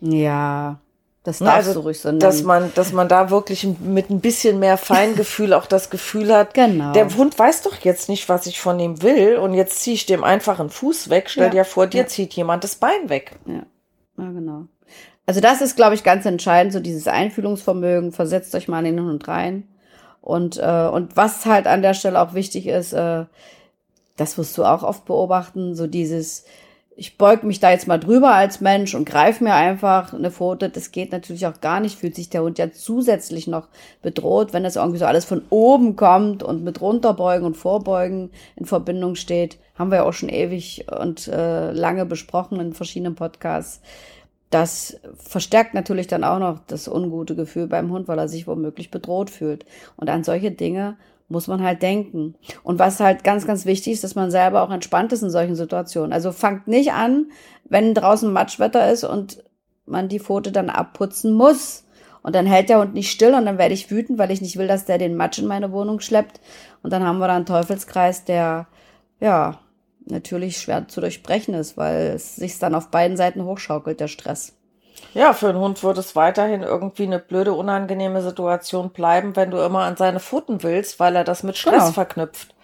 [0.00, 0.78] Ja,
[1.22, 2.20] das Ne, darfst also, du ruhig so nennen.
[2.20, 6.52] Dass man, dass man da wirklich mit ein bisschen mehr Feingefühl auch das Gefühl hat,
[6.54, 6.92] Genau.
[6.92, 10.06] der Hund weiß doch jetzt nicht, was ich von ihm will und jetzt ziehe ich
[10.06, 11.30] dem einfach einen Fuß weg.
[11.30, 12.06] Stell Ja, dir vor, dir ja.
[12.06, 13.32] zieht jemand das Bein weg.
[13.46, 13.62] Ja,
[14.18, 14.64] ja genau.
[15.24, 18.12] Also das ist, glaube ich, ganz entscheidend, so dieses Einfühlungsvermögen.
[18.12, 19.66] Versetzt euch mal in den Hund rein.
[20.26, 23.26] Und, äh, und was halt an der Stelle auch wichtig ist, äh,
[24.16, 26.44] das wirst du auch oft beobachten, so dieses,
[26.96, 30.68] ich beug mich da jetzt mal drüber als Mensch und greife mir einfach eine Pfote.
[30.68, 31.96] Das geht natürlich auch gar nicht.
[31.96, 33.68] Fühlt sich der Hund ja zusätzlich noch
[34.02, 38.66] bedroht, wenn das irgendwie so alles von oben kommt und mit runterbeugen und vorbeugen in
[38.66, 39.58] Verbindung steht.
[39.78, 43.80] Haben wir ja auch schon ewig und äh, lange besprochen in verschiedenen Podcasts.
[44.50, 48.90] Das verstärkt natürlich dann auch noch das ungute Gefühl beim Hund, weil er sich womöglich
[48.90, 49.66] bedroht fühlt.
[49.96, 50.96] Und an solche Dinge
[51.28, 52.36] muss man halt denken.
[52.62, 55.56] Und was halt ganz, ganz wichtig ist, dass man selber auch entspannt ist in solchen
[55.56, 56.12] Situationen.
[56.12, 57.26] Also fangt nicht an,
[57.64, 59.42] wenn draußen Matschwetter ist und
[59.86, 61.84] man die Pfote dann abputzen muss.
[62.22, 64.56] Und dann hält der Hund nicht still und dann werde ich wütend, weil ich nicht
[64.56, 66.40] will, dass der den Matsch in meine Wohnung schleppt.
[66.82, 68.66] Und dann haben wir da einen Teufelskreis, der,
[69.20, 69.60] ja,
[70.06, 74.54] natürlich schwer zu durchbrechen ist, weil es sich dann auf beiden Seiten hochschaukelt, der Stress.
[75.14, 79.58] Ja, für einen Hund wird es weiterhin irgendwie eine blöde, unangenehme Situation bleiben, wenn du
[79.58, 81.92] immer an seine Pfoten willst, weil er das mit Stress Genau.
[81.92, 82.54] verknüpft.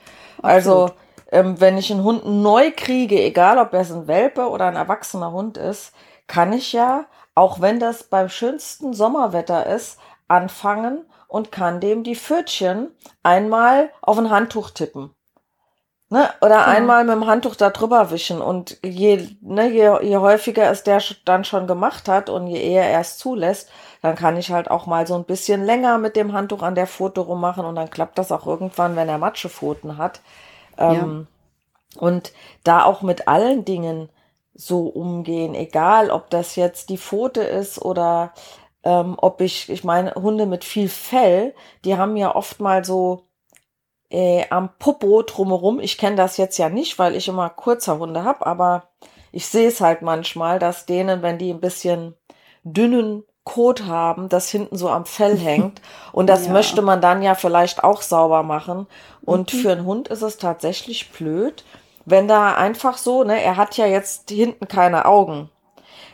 [0.42, 0.90] Also,
[1.30, 5.32] ähm, wenn ich einen Hund neu kriege, egal ob es ein Welpe oder ein erwachsener
[5.32, 5.92] Hund ist,
[6.26, 12.16] kann ich ja, auch wenn das beim schönsten Sommerwetter ist, anfangen und kann dem die
[12.16, 12.88] Pfötchen
[13.22, 15.10] einmal auf ein Handtuch tippen.
[16.12, 16.28] Ne?
[16.42, 16.70] Oder Genau.
[16.70, 18.40] einmal mit dem Handtuch da drüber wischen.
[18.42, 22.86] Und je, ne, je, je häufiger es der dann schon gemacht hat und je eher
[22.88, 23.70] er es zulässt,
[24.02, 26.86] dann kann ich halt auch mal so ein bisschen länger mit dem Handtuch an der
[26.86, 30.20] Pfote rummachen und dann klappt das auch irgendwann, wenn er Matschepfoten hat.
[30.78, 31.28] Ähm,
[31.98, 32.32] Und
[32.64, 34.08] da auch mit allen Dingen
[34.54, 38.32] so umgehen, egal ob das jetzt die Pfote ist oder
[38.84, 43.26] ähm, ob ich, ich meine, Hunde mit viel Fell, die haben ja oft mal so
[44.12, 45.80] äh, am Popo drumherum.
[45.80, 48.84] Ich kenne das jetzt ja nicht, weil ich immer kurzer Hunde habe, aber
[49.32, 52.14] ich sehe es halt manchmal, dass denen, wenn die ein bisschen
[52.62, 55.80] dünnen Kot haben, das hinten so am Fell hängt.
[56.12, 56.52] Und das Ja.
[56.52, 58.86] möchte man dann ja vielleicht auch sauber machen.
[59.24, 61.64] Und für einen Hund ist es tatsächlich blöd,
[62.04, 65.48] wenn da einfach so, ne, er hat ja jetzt hinten keine Augen.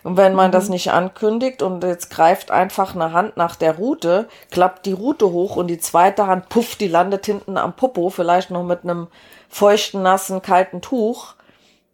[0.03, 4.29] Und wenn man das nicht ankündigt und jetzt greift einfach eine Hand nach der Rute,
[4.51, 8.51] klappt die Rute hoch und die zweite Hand, puff, die landet hinten am Popo, vielleicht
[8.51, 9.09] noch mit einem
[9.49, 11.35] feuchten, nassen, kalten Tuch,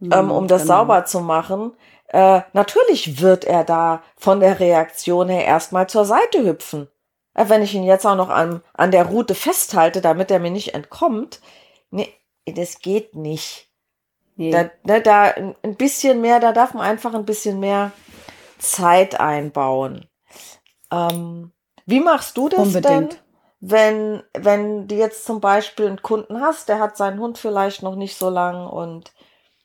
[0.01, 0.75] ähm, um das genau.
[0.75, 1.73] sauber zu machen.
[2.09, 6.89] Äh, natürlich wird er da von der Reaktion her erstmal zur Seite hüpfen.
[7.35, 10.51] Äh, wenn ich ihn jetzt auch noch an, an der Rute festhalte, damit er mir
[10.51, 11.41] nicht entkommt,
[11.91, 12.13] nee,
[12.47, 13.69] das geht nicht.
[14.37, 14.51] Nee.
[14.51, 17.93] Da, ne, da ein bisschen mehr, da darf man einfach ein bisschen mehr
[18.59, 20.07] Zeit einbauen.
[20.93, 21.53] Ähm,
[21.87, 23.13] wie machst du das Unbedingt.
[23.13, 23.19] denn,
[23.61, 27.97] wenn, wenn du jetzt zum Beispiel einen Kunden hast, der hat seinen Hund vielleicht noch
[27.97, 29.13] nicht so lang und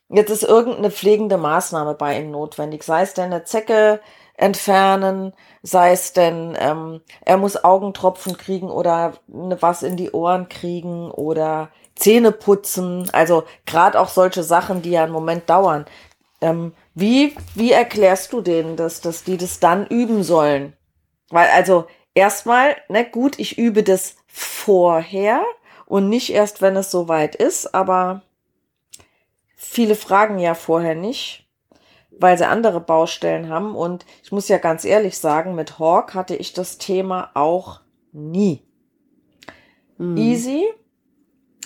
[0.08, 4.00] jetzt ist irgendeine pflegende Maßnahme bei ihm notwendig, sei es denn eine Zecke
[4.34, 11.10] entfernen, sei es denn, ähm, er muss Augentropfen kriegen oder was in die Ohren kriegen
[11.10, 15.84] oder Zähne putzen, also gerade auch solche Sachen, die ja einen Moment dauern.
[16.40, 20.74] Ähm, wie, wie erklärst du denen das, dass die das dann üben sollen?
[21.28, 25.44] Weil also erstmal, ne, gut, ich übe das vorher
[25.86, 28.22] und nicht erst, wenn es soweit ist, aber
[29.56, 31.48] viele fragen ja vorher nicht,
[32.10, 33.74] weil sie andere Baustellen haben.
[33.74, 37.80] Und ich muss ja ganz ehrlich sagen, mit Hawk hatte ich das Thema auch
[38.12, 38.62] nie.
[39.98, 40.16] Hm.
[40.16, 40.66] Easy.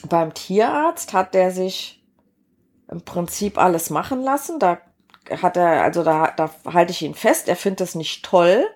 [0.08, 2.04] Beim Tierarzt hat der sich
[2.88, 4.58] im Prinzip alles machen lassen.
[4.58, 4.78] Da
[5.30, 7.48] hat er, also da, da halte ich ihn fest.
[7.48, 8.66] Er findet es nicht toll,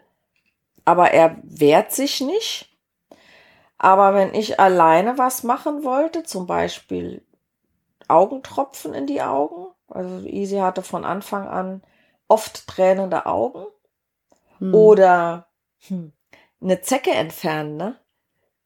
[0.85, 2.77] aber er wehrt sich nicht.
[3.77, 7.25] Aber wenn ich alleine was machen wollte, zum Beispiel
[8.09, 11.83] Augentropfen in die Augen, also Easy hatte von Anfang an
[12.27, 13.67] oft tränende Augen
[14.59, 14.75] Hm.
[14.75, 15.49] oder
[15.87, 16.13] hm,
[16.61, 17.97] eine Zecke entfernen, ne?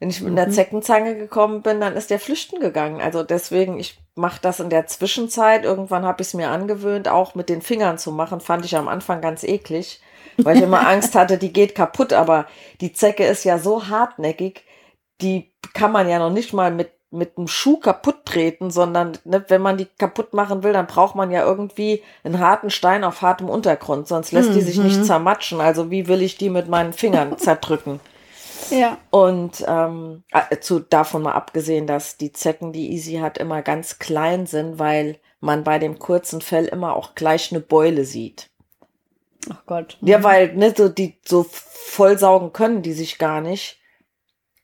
[0.03, 0.53] Wenn ich mit einer Mhm.
[0.53, 3.01] Zeckenzange gekommen bin, dann ist der flüchten gegangen.
[3.01, 5.65] Also deswegen, ich mache das in der Zwischenzeit.
[5.65, 8.41] Irgendwann habe ich es mir angewöhnt, auch mit den Fingern zu machen.
[8.41, 10.01] Fand ich am Anfang ganz eklig,
[10.39, 12.13] weil ich immer Angst hatte, die geht kaputt.
[12.13, 12.47] Aber
[12.81, 14.65] die Zecke ist ja so hartnäckig,
[15.21, 19.45] die kann man ja noch nicht mal mit, mit einem Schuh kaputt treten, sondern ne,
[19.47, 23.23] wenn man die kaputt machen will, dann braucht man ja irgendwie einen harten Stein auf
[23.23, 24.55] hartem Untergrund, sonst lässt mhm.
[24.55, 25.05] die sich nicht mhm.
[25.05, 25.61] zermatschen.
[25.61, 28.01] Also wie will ich die mit meinen Fingern zerdrücken?
[28.71, 28.99] Ja.
[29.11, 33.99] Und ähm, äh, zu, davon mal abgesehen, dass die Zecken, die Easy hat, immer ganz
[33.99, 38.51] klein sind, weil man bei dem kurzen Fell immer auch gleich eine Beule sieht.
[39.51, 39.99] Ach Gott.
[40.01, 43.81] Ja, weil ne, so die so vollsaugen können die sich gar nicht.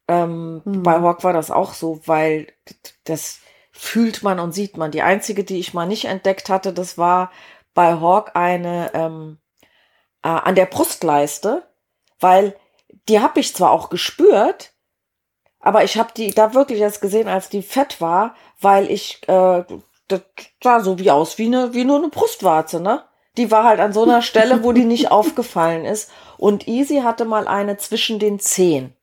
[0.06, 0.82] Ähm, mhm.
[0.82, 2.46] Bei Hawk war das auch so, weil
[3.04, 3.40] das
[3.72, 4.90] fühlt man und sieht man.
[4.90, 7.30] Die einzige, die ich mal nicht entdeckt hatte, das war
[7.74, 9.38] bei Hawk eine ähm,
[10.22, 11.64] äh, an der Brustleiste,
[12.20, 12.56] weil
[13.08, 14.72] die habe ich zwar auch gespürt,
[15.60, 19.64] aber ich habe die da wirklich erst gesehen, als die fett war, weil ich äh,
[20.08, 20.22] das
[20.62, 23.04] sah so wie aus wie eine wie nur eine Brustwarze, ne?
[23.36, 26.10] Die war halt an so einer Stelle, wo die nicht aufgefallen ist.
[26.38, 28.94] Und Easy hatte mal eine zwischen den Zehen.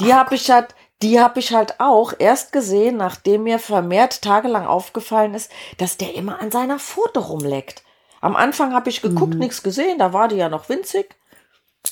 [0.00, 4.66] Die habe ich halt, die habe ich halt auch erst gesehen, nachdem mir vermehrt tagelang
[4.66, 7.84] aufgefallen ist, dass der immer an seiner Pfote rumleckt.
[8.20, 9.40] Am Anfang habe ich geguckt, mhm.
[9.40, 11.14] nichts gesehen, da war die ja noch winzig.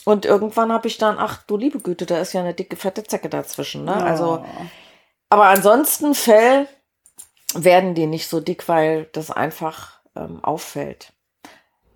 [0.05, 3.05] Und irgendwann habe ich dann, ach du liebe Güte, da ist ja eine dicke, fette
[3.05, 3.85] Zecke dazwischen.
[3.85, 3.92] Ne?
[3.92, 4.05] Ja.
[4.05, 4.44] Also,
[5.29, 6.68] aber ansonsten Fell
[7.55, 11.12] werden die nicht so dick, weil das einfach ähm, auffällt.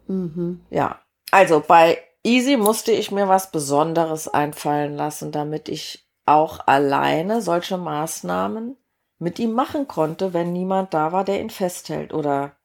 [0.06, 0.64] Mhm.
[0.70, 7.42] Ja, also bei Easy musste ich mir was Besonderes einfallen lassen, damit ich auch alleine
[7.42, 8.76] solche Maßnahmen
[9.18, 12.56] mit ihm machen konnte, wenn niemand da war, der ihn festhält oder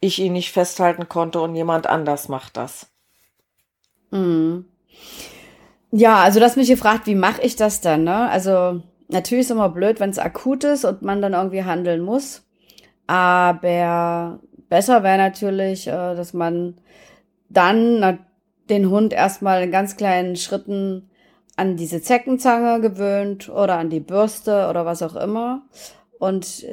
[0.00, 2.90] ich ihn nicht festhalten konnte und jemand anders macht das.
[4.10, 4.66] Mhm.
[5.90, 8.04] Ja, also du hast mich gefragt, wie mache ich das dann?
[8.04, 8.28] Ne?
[8.28, 12.02] Also natürlich ist es immer blöd, wenn es akut ist und man dann irgendwie handeln
[12.02, 12.42] muss.
[13.06, 16.74] Aber besser wäre natürlich, äh, dass man
[17.48, 18.18] dann
[18.70, 21.10] den Hund erstmal in ganz kleinen Schritten
[21.56, 25.62] an diese Zeckenzange gewöhnt oder an die Bürste oder was auch immer
[26.18, 26.64] und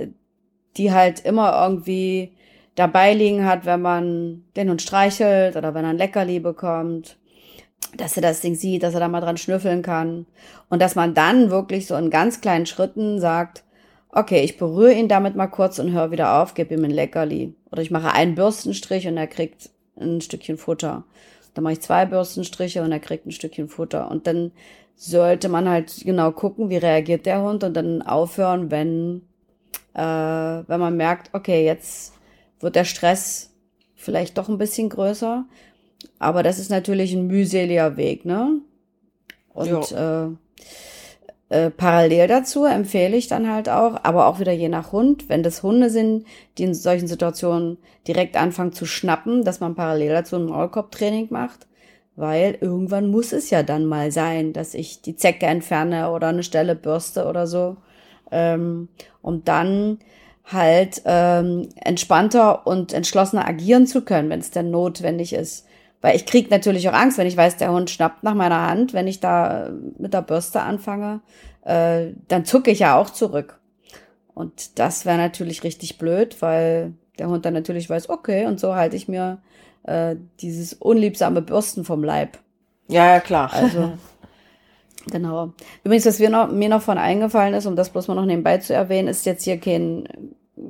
[0.78, 2.32] die halt immer irgendwie
[2.76, 7.18] dabei liegen hat, wenn man den Hund streichelt oder wenn er ein Leckerli bekommt,
[7.98, 10.26] dass er das Ding sieht, dass er da mal dran schnüffeln kann
[10.70, 13.64] und dass man dann wirklich so in ganz kleinen Schritten sagt,
[14.10, 17.54] okay, ich berühre ihn damit mal kurz und höre wieder auf, gebe ihm ein Leckerli
[17.72, 21.04] oder ich mache einen Bürstenstrich und er kriegt ein Stückchen Futter.
[21.54, 24.10] Dann mache ich zwei Bürstenstriche und er kriegt ein Stückchen Futter.
[24.10, 24.52] Und dann
[24.96, 29.24] sollte man halt genau gucken, wie reagiert der Hund und dann aufhören, wenn,
[29.94, 32.14] äh, wenn man merkt, okay, jetzt
[32.60, 33.52] wird der Stress
[33.96, 35.46] vielleicht doch ein bisschen größer.
[36.20, 38.60] Aber das ist natürlich ein mühseliger Weg, ne?
[39.54, 40.28] Und äh,
[41.52, 45.44] äh, parallel dazu empfehle ich dann halt auch, aber auch wieder je nach Hund, wenn
[45.44, 46.26] das Hunde sind,
[46.58, 51.68] die in solchen Situationen direkt anfangen zu schnappen, dass man parallel dazu ein Maulkorbtraining macht,
[52.16, 56.44] weil irgendwann muss es ja dann mal sein, dass ich die Zecke entferne oder eine
[56.44, 57.76] Stelle bürste oder so,
[58.32, 58.88] ähm,
[59.22, 60.00] um dann
[60.46, 65.66] halt ähm, entspannter und entschlossener agieren zu können, wenn es denn notwendig ist.
[66.02, 68.94] Weil ich krieg natürlich auch Angst, wenn ich weiß, der Hund schnappt nach meiner Hand,
[68.94, 71.22] wenn ich da mit der Bürste anfange,
[71.64, 73.60] äh, dann zucke ich ja auch zurück.
[74.34, 78.76] Und das wäre natürlich richtig blöd, weil der Hund dann natürlich weiß, okay, und so
[78.76, 79.40] halte ich mir
[79.84, 82.40] äh, dieses unliebsame Bürsten vom Leib.
[82.88, 83.52] Ja, ja, klar.
[83.54, 83.94] Also,
[85.12, 85.54] genau.
[85.84, 88.58] Übrigens, was mir noch, mir noch von eingefallen ist, um das bloß mal noch nebenbei
[88.58, 90.08] zu erwähnen, ist jetzt hier kein,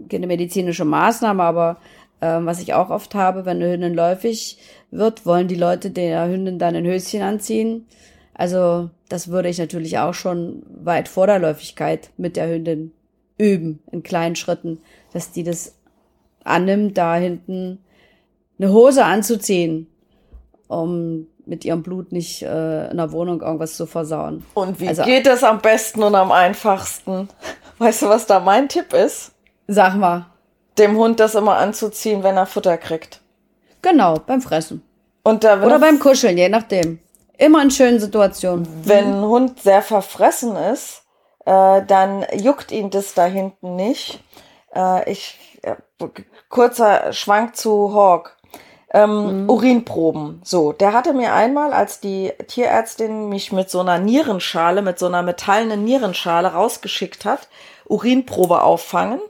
[0.10, 1.78] keine medizinische Maßnahme, aber
[2.20, 4.58] äh, was ich auch oft habe, wenn eine Hündin läufig
[4.92, 7.88] wird, wollen die Leute der Hündin dann ein Höschen anziehen.
[8.34, 12.92] Also das würde ich natürlich auch schon weit vor der Läufigkeit mit der Hündin
[13.38, 14.80] üben, in kleinen Schritten,
[15.14, 15.76] dass die das
[16.44, 17.80] annimmt, da hinten
[18.60, 19.88] eine Hose anzuziehen,
[20.68, 24.46] um mit ihrem Blut nicht äh, in der Wohnung irgendwas zu versauen.
[24.54, 27.28] Und wie also, geht das am besten und am einfachsten?
[27.80, 29.32] Weißt du, was da mein Tipp ist?
[29.68, 30.28] Sag mal.
[30.78, 33.21] Dem Hund das immer anzuziehen, wenn er Futter kriegt.
[33.82, 34.84] Genau, beim Fressen.
[35.24, 37.00] Und da, Oder beim Kuscheln, je nachdem.
[37.38, 38.68] Immer in schönen Situationen.
[38.84, 41.04] Wenn ein Hund sehr verfressen ist,
[41.46, 44.24] äh, dann juckt ihn das da hinten nicht.
[44.76, 45.76] Äh, ich, äh,
[46.50, 48.38] kurzer Schwank zu Hawk.
[48.94, 49.50] Ähm, mhm.
[49.50, 50.42] Urinproben.
[50.44, 55.06] So, der hatte mir einmal, als die Tierärztin mich mit so einer Nierenschale, mit so
[55.06, 57.48] einer metallenen Nierenschale rausgeschickt hat,
[57.86, 59.22] Urinprobe auffangen.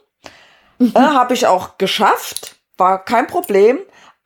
[0.79, 0.93] Mhm.
[0.95, 3.77] Äh, Habe ich auch geschafft, war kein Problem.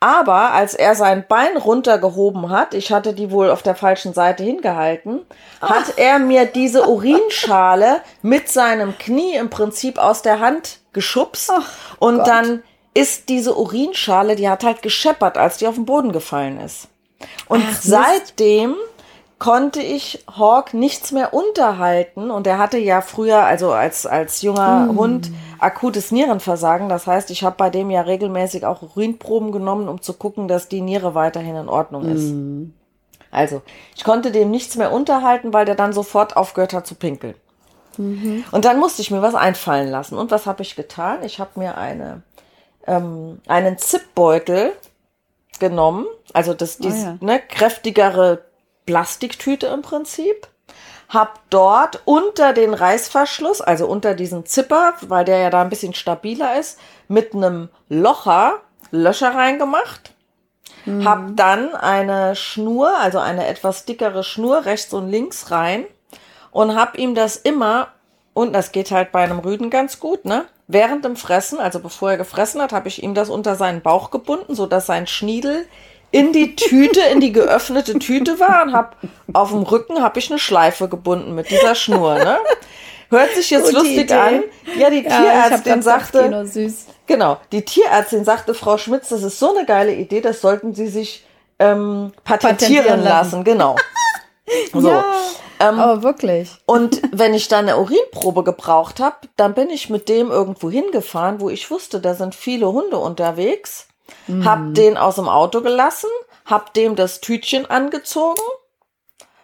[0.05, 4.43] Aber als er sein Bein runtergehoben hat, ich hatte die wohl auf der falschen Seite
[4.43, 5.25] hingehalten,
[5.61, 5.71] Ach.
[5.71, 11.51] hat er mir diese Urinschale mit seinem Knie im Prinzip aus der Hand geschubst.
[11.51, 12.27] Ach, und Gott.
[12.27, 12.63] dann
[12.93, 16.87] ist diese Urinschale, die hat halt gescheppert, als die auf den Boden gefallen ist.
[17.47, 18.75] Und Ach, seitdem
[19.37, 24.85] konnte ich Hawk nichts mehr unterhalten und er hatte ja früher, also als, als junger
[24.85, 24.97] mm.
[24.97, 26.87] Hund, akutes Nierenversagen.
[26.87, 30.69] Das heißt, ich habe bei dem ja regelmäßig auch Urinproben genommen, um zu gucken, dass
[30.69, 32.31] die Niere weiterhin in Ordnung ist.
[32.31, 32.73] Mm.
[33.29, 33.61] Also,
[33.95, 37.35] ich konnte dem nichts mehr unterhalten, weil der dann sofort aufgehört hat zu pinkeln.
[37.97, 38.45] Mhm.
[38.51, 40.17] Und dann musste ich mir was einfallen lassen.
[40.17, 41.23] Und was habe ich getan?
[41.23, 42.23] Ich habe mir eine,
[42.87, 44.71] ähm, einen Zipbeutel
[45.59, 47.17] genommen, also das, oh ja.
[47.19, 48.43] ne, kräftigere
[48.85, 50.47] Plastiktüte im Prinzip.
[51.09, 55.93] Hab dort unter den Reißverschluss, also unter diesen Zipper, weil der ja da ein bisschen
[55.93, 60.13] stabiler ist, mit einem Locher Löcher reingemacht.
[60.85, 61.07] Mhm.
[61.07, 65.85] Hab dann eine Schnur, also eine etwas dickere Schnur rechts und links rein
[66.51, 67.89] und hab ihm das immer,
[68.33, 70.45] und das geht halt bei einem Rüden ganz gut, ne?
[70.67, 74.09] Während dem Fressen, also bevor er gefressen hat, habe ich ihm das unter seinen Bauch
[74.09, 75.67] gebunden, so dass sein Schniedel
[76.15, 78.95] in die Tüte, in die geöffnete Tüte war und hab
[79.33, 82.37] auf dem Rücken habe ich eine Schleife gebunden mit dieser Schnur, ne?
[83.09, 84.13] Hört sich jetzt Gute lustig Idee.
[84.13, 84.43] an.
[84.79, 86.85] Ja, die ja, Tierärztin sagte, süß.
[87.05, 90.87] genau, die Tierärztin sagte, Frau Schmitz, das ist so eine geile Idee, das sollten Sie
[90.87, 91.25] sich
[91.59, 93.43] ähm, patentieren, patentieren lassen.
[93.43, 93.43] lassen.
[93.43, 93.75] Genau.
[94.73, 94.87] so.
[94.87, 95.03] Ja,
[95.59, 96.49] ähm, aber wirklich.
[96.65, 101.41] Und wenn ich dann eine Urinprobe gebraucht habe, dann bin ich mit dem irgendwo hingefahren,
[101.41, 103.89] wo ich wusste, da sind viele Hunde unterwegs
[104.27, 104.45] Mhm.
[104.45, 106.09] Hab den aus dem Auto gelassen,
[106.45, 108.41] hab dem das Tütchen angezogen,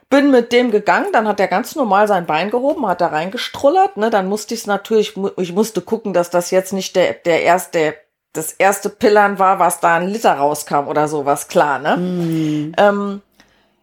[0.10, 3.98] bin mit dem gegangen, dann hat er ganz normal sein Bein gehoben, hat da reingestrullert,
[3.98, 7.44] ne, dann musste ich es natürlich, ich musste gucken, dass das jetzt nicht der, der
[7.44, 7.96] erste,
[8.34, 11.98] das erste Pillern war, was da ein Liter rauskam oder sowas, klar, ne?
[11.98, 12.74] Mhm.
[12.78, 13.22] Ähm,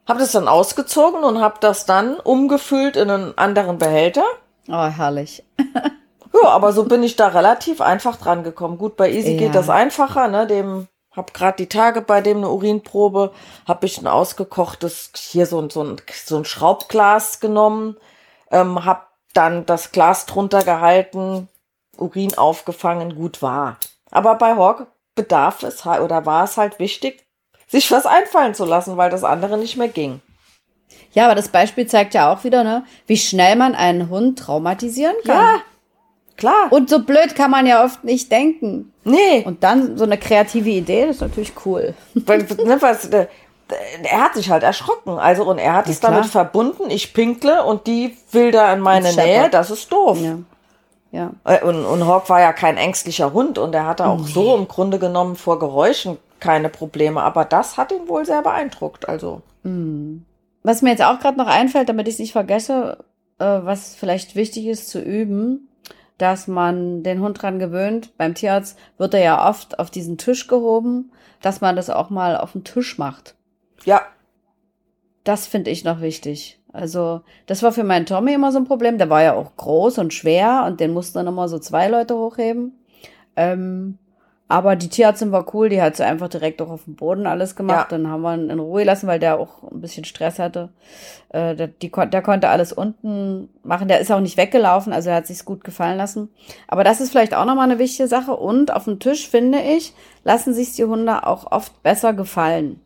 [0.07, 4.25] hab das dann ausgezogen und hab das dann umgefüllt in einen anderen Behälter.
[4.69, 5.45] Oh, herrlich.
[6.43, 8.79] Ja, aber so bin ich da relativ einfach dran gekommen.
[8.79, 9.39] Gut, bei Easy ja.
[9.39, 10.47] geht das einfacher, ne?
[10.47, 13.33] Dem hab gerade die Tage bei dem eine Urinprobe,
[13.67, 17.97] hab ich ein ausgekochtes hier so ein so ein, so ein Schraubglas genommen,
[18.51, 21.49] ähm, hab dann das Glas drunter gehalten,
[21.97, 23.79] Urin aufgefangen, gut war.
[24.11, 27.27] Aber bei Hawk bedarf es oder war es halt wichtig,
[27.67, 30.21] sich was einfallen zu lassen, weil das andere nicht mehr ging.
[31.13, 35.17] Ja, aber das Beispiel zeigt ja auch wieder, ne, wie schnell man einen Hund traumatisieren
[35.25, 35.37] kann.
[35.37, 35.61] Ja,
[36.39, 36.71] Klar.
[36.71, 38.93] Und so blöd kann man ja oft nicht denken.
[39.05, 39.43] Nee.
[39.45, 41.95] Und dann so eine kreative Idee, das ist natürlich cool.
[42.15, 43.27] Ne, was, äh,
[44.05, 45.19] er hat sich halt erschrocken.
[45.19, 46.45] Also, und er hat ja, es damit klar.
[46.45, 50.19] verbunden, ich pinkle und die will da in meine Nähe, das ist doof.
[50.21, 50.39] Ja.
[51.11, 51.33] Ja.
[51.45, 54.31] Äh, und, und Hawk war ja kein ängstlicher Hund und er hatte auch nee.
[54.33, 57.23] so im Grunde genommen vor Geräuschen keine Probleme.
[57.23, 59.09] Aber das hat ihn wohl sehr beeindruckt.
[59.09, 59.43] Also.
[59.65, 60.25] Hm.
[60.63, 62.99] Was mir jetzt auch gerade noch einfällt, damit ich es nicht vergesse,
[63.39, 65.68] äh, was vielleicht wichtig ist zu üben,
[66.19, 68.17] dass man den Hund dran gewöhnt.
[68.19, 72.37] Beim Tierarzt wird er ja oft auf diesen Tisch gehoben, dass man das auch mal
[72.37, 73.37] auf den Tisch macht.
[73.85, 74.03] Ja.
[75.25, 76.61] Das finde ich noch wichtig.
[76.73, 78.99] Also, das war für meinen Tommy immer so ein Problem.
[78.99, 82.17] Der war ja auch groß und schwer und den mussten dann immer so zwei Leute
[82.17, 82.73] hochheben.
[83.37, 83.99] Ähm,
[84.51, 87.55] aber die Tierärztin war cool, die hat so einfach direkt auch auf dem Boden alles
[87.55, 87.93] gemacht.
[87.93, 87.99] Ja.
[87.99, 90.71] Dann haben wir ihn in Ruhe lassen, weil der auch ein bisschen Stress hatte.
[91.29, 93.89] Äh, der, die, der konnte alles unten machen.
[93.89, 96.31] Der ist auch nicht weggelaufen, also er hat sich's gut gefallen lassen.
[96.67, 98.35] Aber das ist vielleicht auch nochmal eine wichtige Sache.
[98.35, 99.93] Und auf dem Tisch, finde ich,
[100.25, 102.81] lassen sich die Hunde auch oft besser gefallen.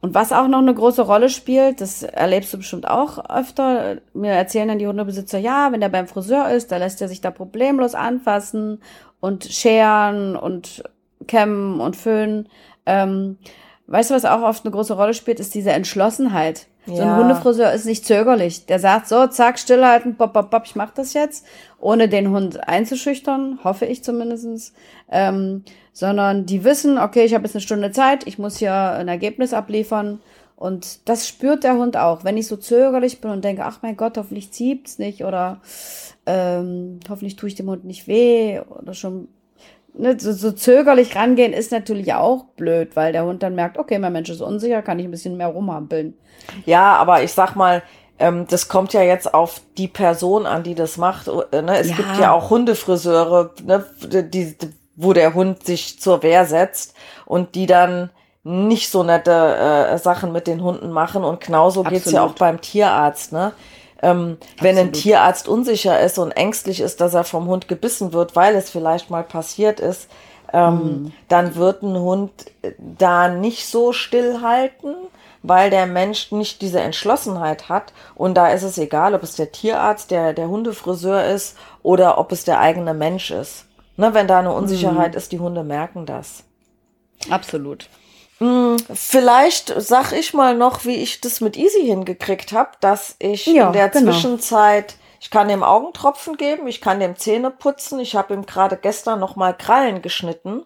[0.00, 3.96] Und was auch noch eine große Rolle spielt, das erlebst du bestimmt auch öfter.
[4.14, 7.22] Mir erzählen dann die Hundebesitzer, ja, wenn der beim Friseur ist, da lässt er sich
[7.22, 8.80] da problemlos anfassen
[9.20, 10.84] und scheren und
[11.26, 12.48] kämmen und föhnen.
[12.86, 13.38] Ähm,
[13.86, 16.66] weißt du, was auch oft eine große Rolle spielt, ist diese Entschlossenheit.
[16.86, 16.96] Ja.
[16.96, 18.66] So ein Hundefriseur ist nicht zögerlich.
[18.66, 21.44] Der sagt so, zack, stillhalten, bop, bop, bop, ich mach das jetzt,
[21.80, 24.72] ohne den Hund einzuschüchtern, hoffe ich zumindestens.
[25.10, 29.08] Ähm, sondern die wissen, okay, ich habe jetzt eine Stunde Zeit, ich muss hier ein
[29.08, 30.20] Ergebnis abliefern.
[30.56, 32.24] Und das spürt der Hund auch.
[32.24, 35.60] Wenn ich so zögerlich bin und denke, ach mein Gott, hoffentlich ziebt's nicht oder
[36.24, 39.28] ähm, hoffentlich tue ich dem Hund nicht weh oder schon
[39.98, 43.98] ne, so, so zögerlich rangehen ist natürlich auch blöd, weil der Hund dann merkt, okay,
[43.98, 46.14] mein Mensch ist unsicher, kann ich ein bisschen mehr rumhampeln.
[46.64, 47.82] Ja, aber ich sag mal,
[48.18, 51.28] ähm, das kommt ja jetzt auf die Person an, die das macht.
[51.52, 51.78] Äh, ne?
[51.78, 51.96] Es ja.
[51.96, 53.84] gibt ja auch Hundefriseure, ne,
[54.22, 54.56] die,
[54.94, 56.94] wo der Hund sich zur Wehr setzt
[57.26, 58.10] und die dann
[58.46, 61.24] nicht so nette äh, Sachen mit den Hunden machen.
[61.24, 62.02] Und genauso Absolut.
[62.04, 63.32] geht's ja auch beim Tierarzt.
[63.32, 63.52] Ne?
[64.02, 68.36] Ähm, wenn ein Tierarzt unsicher ist und ängstlich ist, dass er vom Hund gebissen wird,
[68.36, 70.08] weil es vielleicht mal passiert ist,
[70.52, 71.12] ähm, mhm.
[71.26, 72.30] dann wird ein Hund
[72.78, 74.94] da nicht so stillhalten,
[75.42, 77.92] weil der Mensch nicht diese Entschlossenheit hat.
[78.14, 82.30] Und da ist es egal, ob es der Tierarzt, der, der Hundefriseur ist oder ob
[82.30, 83.64] es der eigene Mensch ist.
[83.96, 85.18] Ne, wenn da eine Unsicherheit mhm.
[85.18, 86.44] ist, die Hunde merken das.
[87.28, 87.88] Absolut.
[88.92, 93.68] Vielleicht sag ich mal noch, wie ich das mit Easy hingekriegt habe, dass ich Ja,
[93.68, 94.12] in der genau.
[94.12, 98.76] Zwischenzeit, ich kann dem Augentropfen geben, ich kann dem Zähne putzen, ich habe ihm gerade
[98.76, 100.64] gestern noch mal Krallen geschnitten.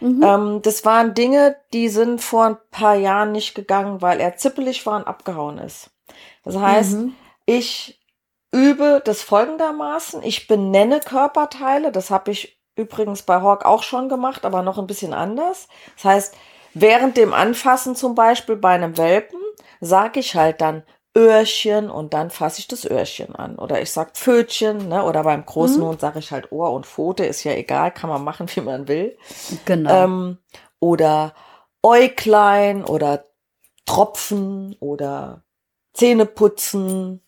[0.00, 0.22] Mhm.
[0.22, 4.86] Ähm, das waren Dinge, die sind vor ein paar Jahren nicht gegangen, weil er zippelig
[4.86, 5.90] war und abgehauen ist.
[6.44, 7.14] Das heißt, Mhm.
[7.46, 8.00] ich
[8.50, 10.22] übe das folgendermaßen.
[10.22, 11.92] Ich benenne Körperteile.
[11.92, 15.68] Das habe ich übrigens bei Hawk auch schon gemacht, aber noch ein bisschen anders.
[15.96, 16.34] Das heißt,
[16.74, 19.38] während dem Anfassen zum Beispiel bei einem Welpen,
[19.80, 20.82] sage ich halt dann
[21.16, 23.56] Öhrchen und dann fasse ich das Öhrchen an.
[23.56, 25.04] Oder ich sag Pfötchen, ne?
[25.04, 25.98] Oder beim großen Mhm.
[25.98, 29.16] Sage ich halt Ohr und Pfote, ist ja egal, kann man machen, wie man will.
[29.66, 30.04] Genau.
[30.04, 30.38] Ähm,
[30.80, 31.34] oder
[31.82, 33.24] Äuglein oder
[33.84, 35.42] Tropfen oder
[35.92, 37.20] Zähne putzen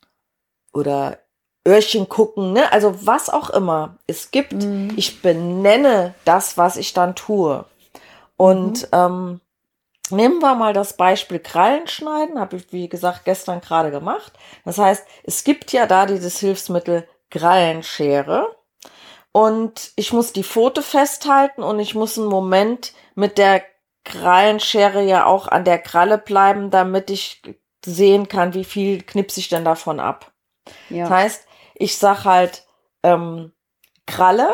[0.73, 1.19] oder
[1.67, 2.73] Öhrchen gucken, ne?
[2.73, 4.55] Also was auch immer es gibt.
[4.55, 4.93] Mhm.
[4.97, 7.65] Ich benenne das, was ich dann tue.
[8.37, 9.41] Und ähm,
[10.11, 14.33] nehmen wir mal das Beispiel Krallen schneiden, habe ich wie gesagt gestern gerade gemacht.
[14.65, 18.57] Das heißt, es gibt ja da dieses Hilfsmittel Krallenschere.
[19.33, 23.65] Und ich muss die Pfote festhalten und ich muss einen Moment mit der
[24.05, 27.43] Krallenschere ja auch an der Kralle bleiben, damit ich
[27.85, 30.33] sehen kann, wie viel knipse ich denn davon ab.
[30.89, 31.09] ja.
[31.09, 32.65] Das heißt, ich sag halt
[33.03, 33.53] ähm,
[34.07, 34.53] Kralle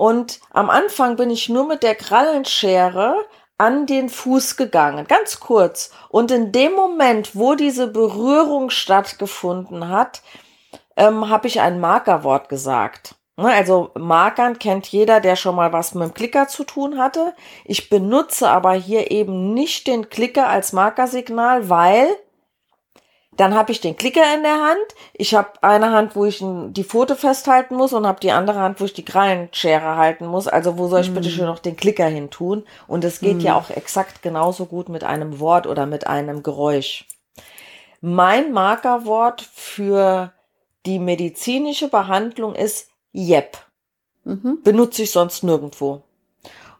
[0.00, 3.16] und am Anfang bin ich nur mit der Krallenschere
[3.58, 5.90] an den Fuß gegangen, ganz kurz.
[6.08, 10.22] Und in dem Moment, wo diese Berührung stattgefunden hat,
[10.96, 13.16] ähm, habe ich ein Markerwort gesagt.
[13.36, 17.34] Ne, Also Markern kennt jeder, der schon mal was mit dem Klicker zu tun hatte.
[17.66, 22.08] Ich benutze aber hier eben nicht den Klicker als Markersignal, weil
[23.36, 24.84] dann habe ich den Klicker in der Hand.
[25.12, 28.80] Ich habe eine Hand, wo ich die Pfote festhalten muss und habe die andere Hand,
[28.80, 30.48] wo ich die Krallenschere halten muss.
[30.48, 32.64] Also wo soll ich bitte schön noch den Klicker hin tun?
[32.86, 37.06] Und es geht ja auch exakt genauso gut mit einem Wort oder mit einem Geräusch.
[38.00, 40.32] Mein Markerwort für
[40.86, 43.58] die medizinische Behandlung ist Jep
[44.24, 44.58] Mhm.
[44.62, 46.02] benutze ich sonst nirgendwo.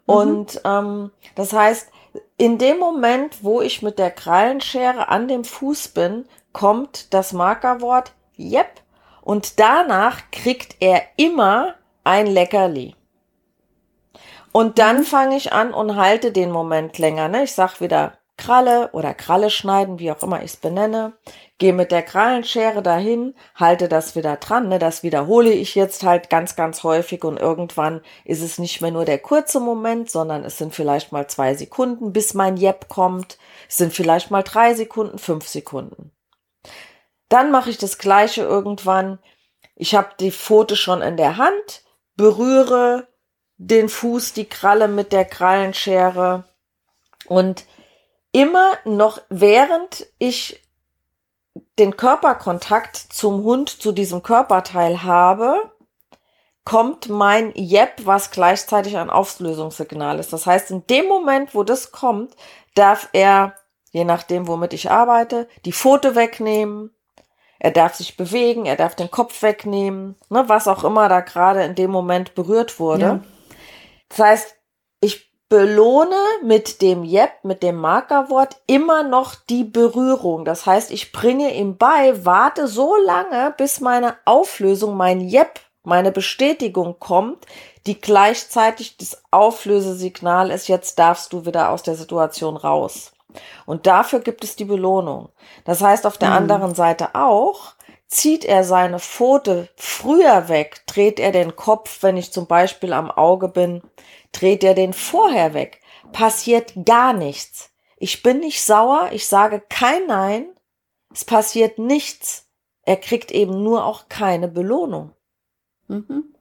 [0.07, 1.89] Und ähm, das heißt,
[2.37, 8.13] in dem Moment, wo ich mit der Krallenschere an dem Fuß bin, kommt das Markerwort
[8.37, 8.81] Jep
[9.23, 11.75] und danach kriegt er immer
[12.05, 12.95] ein Leckerli.
[14.53, 17.29] Und dann fange ich an und halte den Moment länger.
[17.29, 17.45] Ne?
[17.45, 21.13] Ich sag wieder Kralle oder Kralle schneiden, wie auch immer ich es benenne.
[21.59, 24.69] Gehe mit der Krallenschere dahin, halte das wieder dran.
[24.69, 24.79] Ne?
[24.79, 29.05] Das wiederhole ich jetzt halt ganz, ganz häufig und irgendwann ist es nicht mehr nur
[29.05, 33.39] der kurze Moment, sondern es sind vielleicht mal zwei Sekunden, bis mein Jep kommt.
[33.69, 36.11] Es sind vielleicht mal drei Sekunden, fünf Sekunden.
[37.29, 39.19] Dann mache ich das gleiche irgendwann.
[39.77, 41.85] Ich habe die Pfote schon in der Hand,
[42.17, 43.09] berühre
[43.57, 46.45] den Fuß, die Kralle mit der Krallenschere
[47.27, 47.65] und
[48.33, 50.63] immer noch während ich
[51.79, 55.73] den Körperkontakt zum Hund, zu diesem Körperteil habe,
[56.65, 60.33] kommt mein Jep, was gleichzeitig ein Auflösungssignal ist.
[60.33, 62.35] Das heißt, in dem Moment, wo das kommt,
[62.75, 63.55] darf er,
[63.91, 66.95] je nachdem, womit ich arbeite, die Pfote wegnehmen,
[67.59, 71.63] er darf sich bewegen, er darf den Kopf wegnehmen, ne, was auch immer da gerade
[71.63, 73.03] in dem Moment berührt wurde.
[73.03, 73.21] Ja.
[74.09, 74.57] Das heißt,
[75.01, 80.45] ich belohne mit dem Jep, mit dem Markerwort immer noch die Berührung.
[80.45, 86.13] Das heißt, ich bringe ihm bei, warte so lange, bis meine Auflösung, mein Jep, meine
[86.13, 87.47] Bestätigung kommt,
[87.87, 93.13] die gleichzeitig das Auflösesignal ist, jetzt darfst du wieder aus der Situation raus.
[93.67, 95.31] Und dafür gibt es die Belohnung.
[95.65, 97.75] Das heißt auf der anderen Seite auch,
[98.07, 103.11] zieht er seine Pfote früher weg, dreht er den Kopf, wenn ich zum Beispiel am
[103.11, 103.83] Auge bin,
[104.33, 105.81] dreht er den vorher weg,
[106.13, 107.71] passiert gar nichts.
[107.97, 110.47] Ich bin nicht sauer, ich sage kein Nein,
[111.13, 112.47] es passiert nichts.
[112.83, 115.13] Er kriegt eben nur auch keine Belohnung.
[115.89, 116.35] Mhm.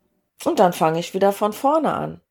[0.46, 2.22] Und dann fange ich wieder von vorne an.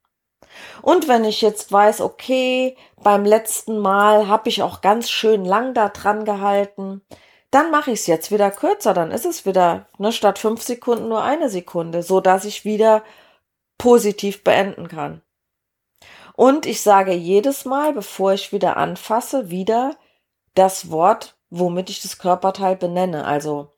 [0.83, 5.75] Und wenn ich jetzt weiß, okay, beim letzten Mal habe ich auch ganz schön lang
[5.75, 7.03] da dran gehalten,
[7.51, 11.09] dann mache ich es jetzt wieder kürzer, dann ist es wieder ne, statt fünf Sekunden
[11.09, 13.03] nur eine Sekunde, so dass ich wieder
[13.79, 15.23] positiv beenden kann.
[16.35, 19.97] Und ich sage jedes Mal, bevor ich wieder anfasse, wieder
[20.55, 23.25] das Wort, womit ich das Körperteil benenne.
[23.25, 23.73] Also,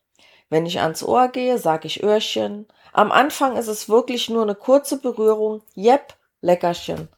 [0.50, 2.66] wenn ich ans Ohr gehe, sage ich Öhrchen.
[2.92, 5.62] Am Anfang ist es wirklich nur eine kurze Berührung.
[5.74, 7.08] Jep, Leckerchen.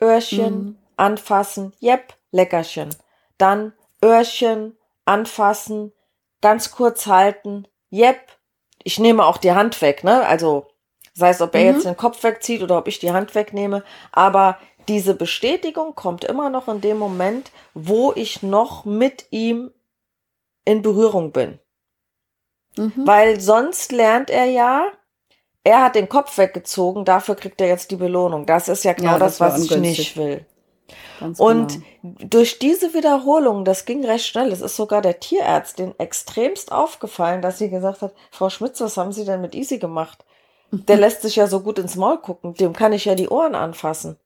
[0.00, 0.78] Öhrchen, Mhm.
[0.96, 1.72] anfassen.
[1.80, 2.90] Jep, Leckerchen.
[3.38, 3.72] Dann
[4.04, 5.92] Öhrchen, anfassen,
[6.40, 7.66] ganz kurz halten.
[7.90, 8.20] Jep.
[8.84, 10.26] Ich nehme auch die Hand weg, ne?
[10.26, 10.68] Also,
[11.14, 11.66] sei es, ob er Mhm.
[11.74, 13.82] jetzt den Kopf wegzieht oder ob ich die Hand wegnehme.
[14.12, 19.72] Aber diese Bestätigung kommt immer noch in dem Moment, wo ich noch mit ihm
[20.64, 21.58] in Berührung bin.
[22.76, 23.06] Mhm.
[23.06, 24.92] Weil sonst lernt er ja,
[25.64, 28.46] er hat den Kopf weggezogen, dafür kriegt er jetzt die Belohnung.
[28.46, 30.46] Das ist ja genau ja, das, das was ich nicht will.
[31.20, 32.16] Ganz und genau.
[32.30, 37.58] durch diese Wiederholung, das ging recht schnell, es ist sogar der Tierärztin extremst aufgefallen, dass
[37.58, 40.24] sie gesagt hat, Frau Schmitz, was haben Sie denn mit Easy gemacht?
[40.70, 43.54] Der lässt sich ja so gut ins Maul gucken, dem kann ich ja die Ohren
[43.54, 44.16] anfassen.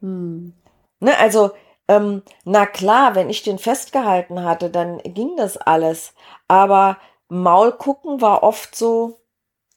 [0.00, 0.54] Hm.
[1.00, 1.50] Ne, also,
[1.88, 6.14] ähm, na klar, wenn ich den festgehalten hatte, dann ging das alles.
[6.46, 9.18] Aber Maul gucken war oft so,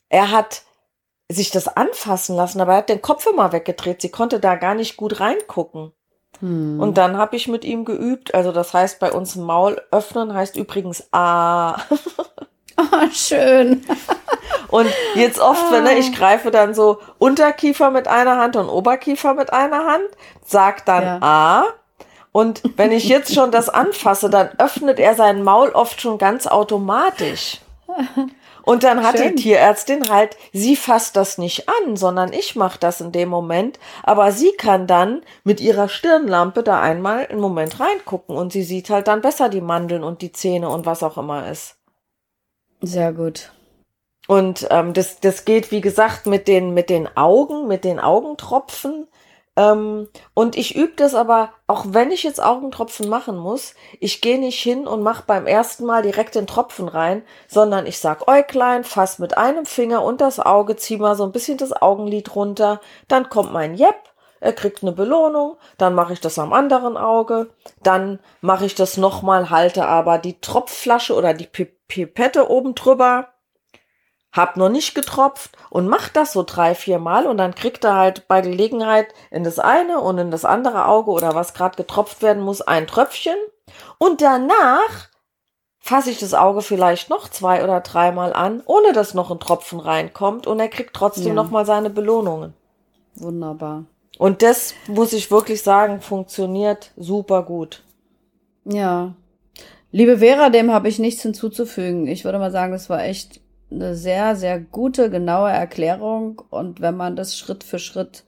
[0.09, 0.63] er hat
[1.29, 4.01] sich das anfassen lassen, aber er hat den Kopf immer weggedreht.
[4.01, 5.91] Sie konnte da gar nicht gut reingucken.
[6.39, 6.79] Hm.
[6.79, 8.33] Und dann habe ich mit ihm geübt.
[8.33, 11.77] Also das heißt bei uns Maul öffnen heißt übrigens A.
[12.77, 13.85] Oh, schön.
[14.69, 19.33] und jetzt oft, wenn ne, ich greife dann so Unterkiefer mit einer Hand und Oberkiefer
[19.33, 20.07] mit einer Hand,
[20.45, 21.19] sag dann ja.
[21.21, 21.65] A.
[22.31, 26.45] Und wenn ich jetzt schon das anfasse, dann öffnet er sein Maul oft schon ganz
[26.45, 27.61] automatisch.
[28.67, 29.37] Und dann hat Schön.
[29.37, 33.79] die Tierärztin halt, sie fasst das nicht an, sondern ich mache das in dem Moment.
[34.03, 38.89] Aber sie kann dann mit ihrer Stirnlampe da einmal einen Moment reingucken und sie sieht
[38.89, 41.77] halt dann besser die Mandeln und die Zähne und was auch immer ist.
[42.81, 43.53] Sehr gut.
[44.27, 49.07] Und ähm, das, das geht, wie gesagt, mit den, mit den Augen, mit den Augentropfen.
[49.57, 54.39] Ähm, und ich übe das aber, auch wenn ich jetzt Augentropfen machen muss, ich gehe
[54.39, 58.83] nicht hin und mache beim ersten Mal direkt den Tropfen rein, sondern ich sag Äuglein,
[58.83, 62.79] fass mit einem Finger und das Auge, zieh mal so ein bisschen das Augenlid runter,
[63.07, 63.95] dann kommt mein Jepp,
[64.39, 67.49] er kriegt eine Belohnung, dann mache ich das am anderen Auge,
[67.81, 71.47] dann mache ich das nochmal, halte aber die Tropfflasche oder die
[71.87, 73.29] Pipette oben drüber,
[74.31, 77.95] hab noch nicht getropft und mach das so drei, vier Mal und dann kriegt er
[77.95, 82.21] halt bei Gelegenheit in das eine und in das andere Auge oder was gerade getropft
[82.21, 83.37] werden muss, ein Tröpfchen
[83.97, 85.09] und danach
[85.79, 89.79] fasse ich das Auge vielleicht noch zwei oder dreimal an, ohne dass noch ein Tropfen
[89.79, 91.33] reinkommt und er kriegt trotzdem ja.
[91.33, 92.53] noch mal seine Belohnungen.
[93.15, 93.85] Wunderbar.
[94.17, 97.83] Und das muss ich wirklich sagen, funktioniert super gut.
[98.65, 99.13] Ja.
[99.91, 102.07] Liebe Vera, dem habe ich nichts hinzuzufügen.
[102.07, 103.39] Ich würde mal sagen, das war echt
[103.71, 106.41] eine sehr, sehr gute, genaue Erklärung.
[106.49, 108.23] Und wenn man das Schritt für Schritt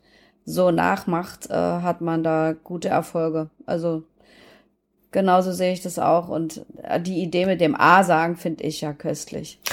[0.45, 3.49] so nachmacht, äh, hat man da gute Erfolge.
[3.65, 4.03] Also
[5.11, 6.27] genauso sehe ich das auch.
[6.27, 9.59] Und äh, die Idee mit dem A sagen finde ich ja köstlich.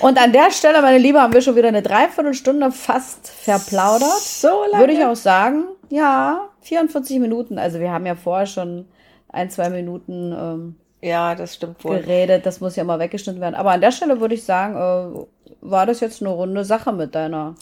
[0.00, 4.20] Und an der Stelle, meine Liebe, haben wir schon wieder eine Dreiviertelstunde fast verplaudert.
[4.20, 4.82] So lange.
[4.82, 5.64] Würde ich auch sagen.
[5.90, 7.58] Ja, 44 Minuten.
[7.58, 8.86] Also wir haben ja vorher schon
[9.28, 11.98] ein, zwei Minuten ähm, ja, das stimmt wohl.
[11.98, 13.56] Geredet, das muss ja mal weggeschnitten werden.
[13.56, 15.26] Aber an der Stelle würde ich sagen, äh,
[15.60, 17.56] war das jetzt eine runde Sache mit deiner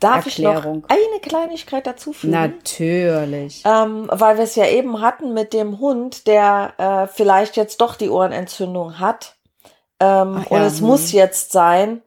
[0.00, 0.84] Darf Erklärung.
[0.88, 2.32] ich noch eine Kleinigkeit dazu fügen?
[2.32, 3.62] Natürlich.
[3.64, 7.94] Ähm, weil wir es ja eben hatten mit dem Hund, der äh, vielleicht jetzt doch
[7.94, 9.36] die Ohrenentzündung hat.
[10.00, 10.86] Ähm, ja, und es hm.
[10.86, 12.02] muss jetzt sein.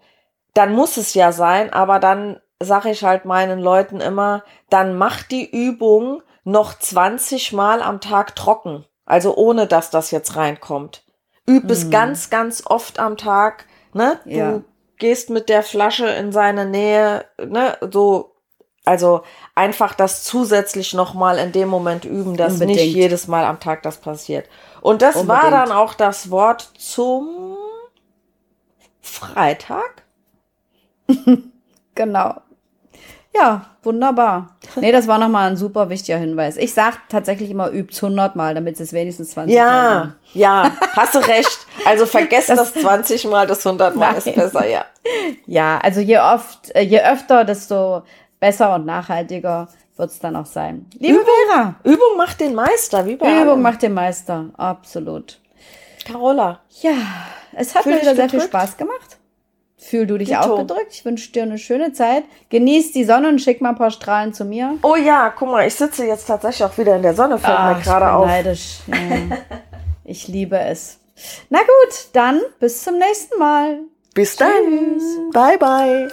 [0.54, 5.32] Dann muss es ja sein, aber dann sage ich halt meinen Leuten immer, dann macht
[5.32, 8.86] die Übung noch 20 Mal am Tag trocken.
[9.06, 11.04] Also ohne, dass das jetzt reinkommt.
[11.48, 11.92] Üb es mhm.
[11.92, 13.66] ganz, ganz oft am Tag.
[13.94, 14.20] Ne?
[14.24, 14.62] Du ja.
[14.98, 17.78] gehst mit der Flasche in seine Nähe, ne?
[17.92, 18.36] So,
[18.86, 19.24] also
[19.56, 22.80] einfach das zusätzlich nochmal in dem Moment üben, dass Unbedingt.
[22.80, 24.48] nicht jedes Mal am Tag das passiert.
[24.82, 25.44] Und das Unbedingt.
[25.44, 27.58] war dann auch das Wort zum
[29.02, 30.04] Freitag.
[31.96, 32.42] genau.
[33.36, 34.56] Ja, wunderbar.
[34.76, 36.56] Nee, das war nochmal ein super wichtiger Hinweis.
[36.58, 40.72] Ich sag tatsächlich immer, übt 100 Mal, damit es wenigstens 20 ja, Mal Ja, ja,
[40.96, 41.60] hast du recht.
[41.86, 44.18] Also vergesst das, das 20 Mal, das 100 Mal Nein.
[44.18, 44.86] ist besser, ja.
[45.48, 48.04] Ja, also je oft, äh, je öfter, desto
[48.40, 49.68] besser und nachhaltiger
[49.98, 50.86] wird's dann auch sein.
[51.00, 51.76] Liebe Übung, Vera.
[51.84, 53.62] Übung macht den Meister, wie bei Übung allem.
[53.62, 55.40] macht den Meister, absolut.
[56.06, 56.60] Carola.
[56.82, 56.94] Ja,
[57.54, 59.18] es hat Fühl mir wieder sehr viel Spaß gemacht.
[59.84, 60.40] Fühl du dich Dito.
[60.40, 60.92] auch gedrückt.
[60.92, 62.24] Ich wünsche dir eine schöne Zeit.
[62.50, 64.78] Genieß die Sonne und schick mal ein paar Strahlen zu mir.
[64.82, 67.82] Oh ja, guck mal, ich sitze jetzt tatsächlich auch wieder in der Sonne, fällt mir
[67.84, 68.26] gerade auf.
[68.26, 68.78] Neidisch.
[68.88, 69.38] Ja.
[70.06, 71.00] ich liebe es.
[71.50, 73.80] Na gut, dann bis zum nächsten Mal.
[74.14, 75.00] Bis dann.
[75.34, 76.08] Bye, bye.